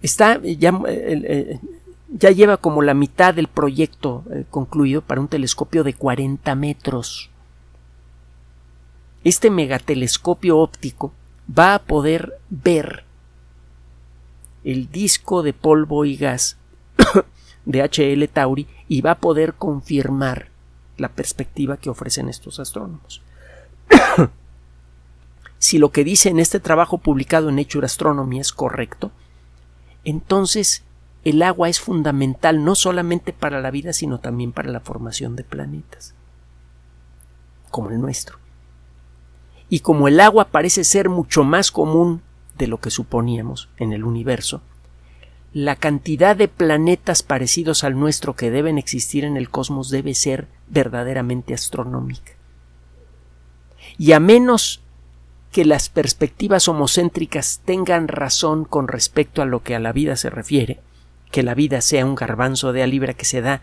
está 0.00 0.40
ya, 0.42 0.80
eh, 0.86 1.58
ya 2.08 2.30
lleva 2.30 2.56
como 2.56 2.82
la 2.82 2.94
mitad 2.94 3.34
del 3.34 3.48
proyecto 3.48 4.22
concluido 4.48 5.02
para 5.02 5.20
un 5.20 5.26
telescopio 5.26 5.82
de 5.82 5.94
40 5.94 6.54
metros. 6.54 7.30
Este 9.24 9.50
megatelescopio 9.50 10.56
óptico 10.56 11.12
va 11.50 11.74
a 11.74 11.82
poder 11.82 12.38
ver 12.48 13.03
el 14.64 14.90
disco 14.90 15.42
de 15.42 15.52
polvo 15.52 16.04
y 16.04 16.16
gas 16.16 16.56
de 17.64 17.82
HL 17.82 18.26
Tauri 18.32 18.66
y 18.88 19.02
va 19.02 19.12
a 19.12 19.18
poder 19.18 19.54
confirmar 19.54 20.48
la 20.96 21.10
perspectiva 21.10 21.76
que 21.76 21.90
ofrecen 21.90 22.28
estos 22.28 22.60
astrónomos. 22.60 23.22
si 25.58 25.78
lo 25.78 25.90
que 25.90 26.04
dice 26.04 26.30
en 26.30 26.40
este 26.40 26.60
trabajo 26.60 26.98
publicado 26.98 27.48
en 27.50 27.56
Nature 27.56 27.86
Astronomy 27.86 28.40
es 28.40 28.52
correcto, 28.52 29.12
entonces 30.04 30.82
el 31.24 31.42
agua 31.42 31.68
es 31.68 31.80
fundamental 31.80 32.64
no 32.64 32.74
solamente 32.74 33.32
para 33.32 33.60
la 33.60 33.70
vida, 33.70 33.92
sino 33.92 34.20
también 34.20 34.52
para 34.52 34.70
la 34.70 34.80
formación 34.80 35.36
de 35.36 35.44
planetas, 35.44 36.14
como 37.70 37.90
el 37.90 38.00
nuestro. 38.00 38.38
Y 39.70 39.80
como 39.80 40.06
el 40.06 40.20
agua 40.20 40.46
parece 40.48 40.84
ser 40.84 41.08
mucho 41.08 41.42
más 41.42 41.70
común 41.70 42.20
de 42.58 42.66
lo 42.66 42.78
que 42.78 42.90
suponíamos 42.90 43.68
en 43.78 43.92
el 43.92 44.04
universo, 44.04 44.62
la 45.52 45.76
cantidad 45.76 46.34
de 46.34 46.48
planetas 46.48 47.22
parecidos 47.22 47.84
al 47.84 47.98
nuestro 47.98 48.34
que 48.34 48.50
deben 48.50 48.76
existir 48.76 49.24
en 49.24 49.36
el 49.36 49.50
cosmos 49.50 49.88
debe 49.88 50.14
ser 50.14 50.48
verdaderamente 50.68 51.54
astronómica. 51.54 52.32
Y 53.96 54.12
a 54.12 54.20
menos 54.20 54.82
que 55.52 55.64
las 55.64 55.88
perspectivas 55.88 56.66
homocéntricas 56.66 57.60
tengan 57.64 58.08
razón 58.08 58.64
con 58.64 58.88
respecto 58.88 59.42
a 59.42 59.46
lo 59.46 59.62
que 59.62 59.76
a 59.76 59.78
la 59.78 59.92
vida 59.92 60.16
se 60.16 60.28
refiere, 60.28 60.80
que 61.30 61.44
la 61.44 61.54
vida 61.54 61.80
sea 61.80 62.04
un 62.04 62.16
garbanzo 62.16 62.72
de 62.72 62.82
a 62.82 62.88
libra 62.88 63.14
que 63.14 63.24
se 63.24 63.40
da 63.40 63.62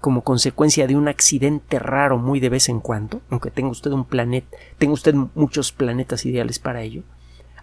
como 0.00 0.22
consecuencia 0.22 0.86
de 0.86 0.96
un 0.96 1.08
accidente 1.08 1.78
raro 1.78 2.16
muy 2.16 2.40
de 2.40 2.48
vez 2.48 2.70
en 2.70 2.80
cuando, 2.80 3.20
aunque 3.28 3.50
tenga 3.50 3.68
usted 3.68 3.90
un 3.90 4.06
planeta, 4.06 4.56
tenga 4.78 4.94
usted 4.94 5.14
muchos 5.34 5.72
planetas 5.72 6.24
ideales 6.24 6.58
para 6.58 6.80
ello, 6.82 7.02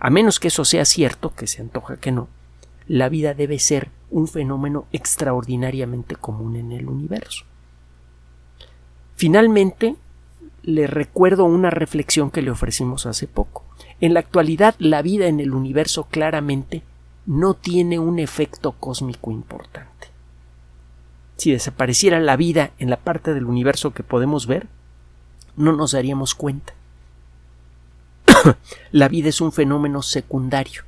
a 0.03 0.09
menos 0.09 0.41
que 0.41 0.49
eso 0.49 0.65
sea 0.65 0.83
cierto, 0.83 1.33
que 1.33 1.47
se 1.47 1.61
antoja 1.61 1.95
que 1.95 2.11
no, 2.11 2.27
la 2.89 3.07
vida 3.07 3.33
debe 3.33 3.57
ser 3.57 3.89
un 4.11 4.27
fenómeno 4.27 4.85
extraordinariamente 4.91 6.17
común 6.17 6.57
en 6.57 6.73
el 6.73 6.89
universo. 6.89 7.45
Finalmente, 9.15 9.95
le 10.61 10.87
recuerdo 10.87 11.45
una 11.45 11.69
reflexión 11.69 12.31
que 12.31 12.41
le 12.41 12.51
ofrecimos 12.51 13.05
hace 13.05 13.27
poco. 13.27 13.63
En 14.01 14.13
la 14.13 14.19
actualidad, 14.19 14.75
la 14.77 15.01
vida 15.01 15.27
en 15.27 15.39
el 15.39 15.53
universo 15.53 16.03
claramente 16.11 16.83
no 17.25 17.53
tiene 17.53 17.97
un 17.97 18.19
efecto 18.19 18.73
cósmico 18.73 19.31
importante. 19.31 20.09
Si 21.37 21.53
desapareciera 21.53 22.19
la 22.19 22.35
vida 22.35 22.71
en 22.77 22.89
la 22.89 22.97
parte 22.97 23.33
del 23.33 23.45
universo 23.45 23.93
que 23.93 24.03
podemos 24.03 24.47
ver, 24.47 24.67
no 25.55 25.71
nos 25.71 25.93
daríamos 25.93 26.35
cuenta. 26.35 26.73
la 28.91 29.07
vida 29.07 29.29
es 29.29 29.41
un 29.41 29.51
fenómeno 29.51 30.01
secundario 30.01 30.83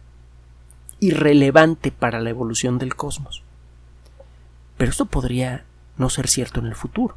irrelevante 0.99 1.91
para 1.91 2.19
la 2.19 2.29
evolución 2.29 2.77
del 2.77 2.95
cosmos. 2.95 3.43
Pero 4.77 4.91
esto 4.91 5.05
podría 5.05 5.65
no 5.97 6.09
ser 6.09 6.27
cierto 6.27 6.59
en 6.59 6.67
el 6.67 6.75
futuro. 6.75 7.15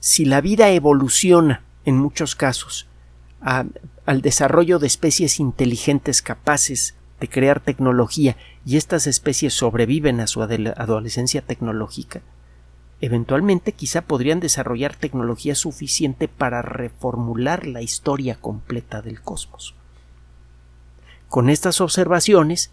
Si 0.00 0.24
la 0.24 0.40
vida 0.40 0.70
evoluciona, 0.70 1.62
en 1.84 1.96
muchos 1.96 2.34
casos, 2.34 2.86
al 3.40 4.20
desarrollo 4.22 4.78
de 4.78 4.86
especies 4.86 5.40
inteligentes 5.40 6.22
capaces 6.22 6.94
de 7.20 7.28
crear 7.28 7.60
tecnología 7.60 8.36
y 8.64 8.76
estas 8.76 9.06
especies 9.06 9.54
sobreviven 9.54 10.20
a 10.20 10.26
su 10.26 10.42
adolescencia 10.42 11.42
tecnológica, 11.42 12.22
eventualmente 13.00 13.72
quizá 13.72 14.02
podrían 14.02 14.40
desarrollar 14.40 14.94
tecnología 14.94 15.54
suficiente 15.54 16.28
para 16.28 16.62
reformular 16.62 17.66
la 17.66 17.82
historia 17.82 18.34
completa 18.34 19.02
del 19.02 19.20
cosmos. 19.20 19.74
Con 21.28 21.48
estas 21.48 21.80
observaciones 21.80 22.70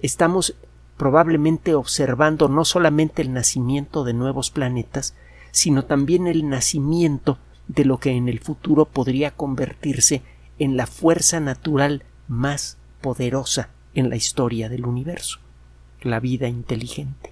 estamos 0.00 0.54
probablemente 0.96 1.74
observando 1.74 2.48
no 2.48 2.64
solamente 2.64 3.22
el 3.22 3.32
nacimiento 3.32 4.04
de 4.04 4.14
nuevos 4.14 4.50
planetas, 4.50 5.14
sino 5.50 5.84
también 5.84 6.26
el 6.26 6.48
nacimiento 6.48 7.38
de 7.68 7.84
lo 7.84 7.98
que 7.98 8.10
en 8.10 8.28
el 8.28 8.40
futuro 8.40 8.86
podría 8.86 9.32
convertirse 9.32 10.22
en 10.58 10.76
la 10.76 10.86
fuerza 10.86 11.40
natural 11.40 12.04
más 12.28 12.78
poderosa 13.00 13.70
en 13.94 14.10
la 14.10 14.16
historia 14.16 14.68
del 14.68 14.86
universo, 14.86 15.40
la 16.02 16.20
vida 16.20 16.48
inteligente. 16.48 17.31